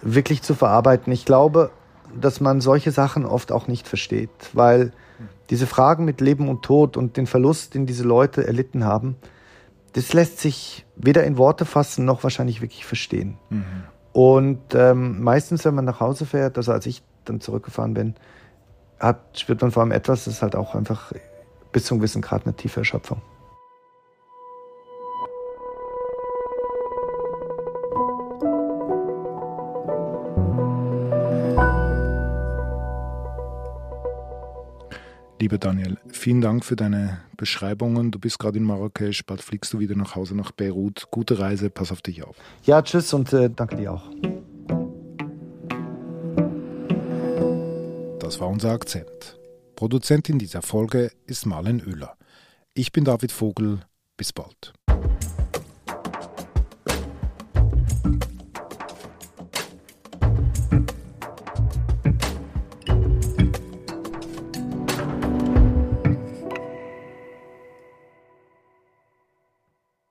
wirklich 0.01 0.41
zu 0.41 0.55
verarbeiten. 0.55 1.11
Ich 1.13 1.25
glaube, 1.25 1.71
dass 2.19 2.41
man 2.41 2.61
solche 2.61 2.91
Sachen 2.91 3.25
oft 3.25 3.51
auch 3.51 3.67
nicht 3.67 3.87
versteht, 3.87 4.29
weil 4.53 4.91
diese 5.49 5.67
Fragen 5.67 6.05
mit 6.05 6.21
Leben 6.21 6.47
und 6.47 6.63
Tod 6.63 6.97
und 6.97 7.17
den 7.17 7.27
Verlust, 7.27 7.73
den 7.73 7.85
diese 7.85 8.03
Leute 8.03 8.45
erlitten 8.45 8.83
haben, 8.83 9.15
das 9.93 10.13
lässt 10.13 10.39
sich 10.39 10.85
weder 10.95 11.23
in 11.23 11.37
Worte 11.37 11.65
fassen 11.65 12.05
noch 12.05 12.23
wahrscheinlich 12.23 12.61
wirklich 12.61 12.85
verstehen. 12.85 13.37
Mhm. 13.49 13.63
Und 14.13 14.61
ähm, 14.73 15.21
meistens, 15.21 15.65
wenn 15.65 15.75
man 15.75 15.85
nach 15.85 15.99
Hause 15.99 16.25
fährt, 16.25 16.57
also 16.57 16.71
als 16.71 16.85
ich 16.85 17.03
dann 17.25 17.41
zurückgefahren 17.41 17.93
bin, 17.93 18.15
hat, 18.99 19.39
spürt 19.39 19.61
man 19.61 19.71
vor 19.71 19.81
allem 19.81 19.91
etwas, 19.91 20.25
das 20.25 20.35
ist 20.35 20.41
halt 20.41 20.55
auch 20.55 20.75
einfach 20.75 21.13
bis 21.71 21.85
zum 21.85 21.99
gewissen 21.99 22.21
Grad 22.21 22.45
eine 22.45 22.55
tiefe 22.55 22.81
Erschöpfung. 22.81 23.21
Lieber 35.49 35.57
Daniel, 35.57 35.97
vielen 36.09 36.41
Dank 36.41 36.63
für 36.63 36.75
deine 36.75 37.21
Beschreibungen. 37.35 38.11
Du 38.11 38.19
bist 38.19 38.37
gerade 38.37 38.59
in 38.59 38.63
Marrakesch, 38.63 39.25
bald 39.25 39.41
fliegst 39.41 39.73
du 39.73 39.79
wieder 39.79 39.95
nach 39.95 40.13
Hause 40.13 40.37
nach 40.37 40.51
Beirut. 40.51 41.07
Gute 41.09 41.39
Reise, 41.39 41.71
pass 41.71 41.91
auf 41.91 42.03
dich 42.03 42.23
auf. 42.23 42.35
Ja, 42.65 42.83
tschüss 42.83 43.11
und 43.15 43.33
äh, 43.33 43.49
danke 43.49 43.75
dir 43.75 43.93
auch. 43.93 44.03
Das 48.19 48.39
war 48.39 48.47
unser 48.47 48.69
Akzent. 48.69 49.39
Produzentin 49.75 50.37
dieser 50.37 50.61
Folge 50.61 51.09
ist 51.25 51.47
Marlen 51.47 51.81
Oehler. 51.83 52.15
Ich 52.75 52.91
bin 52.91 53.03
David 53.03 53.31
Vogel. 53.31 53.79
Bis 54.17 54.31
bald. 54.31 54.73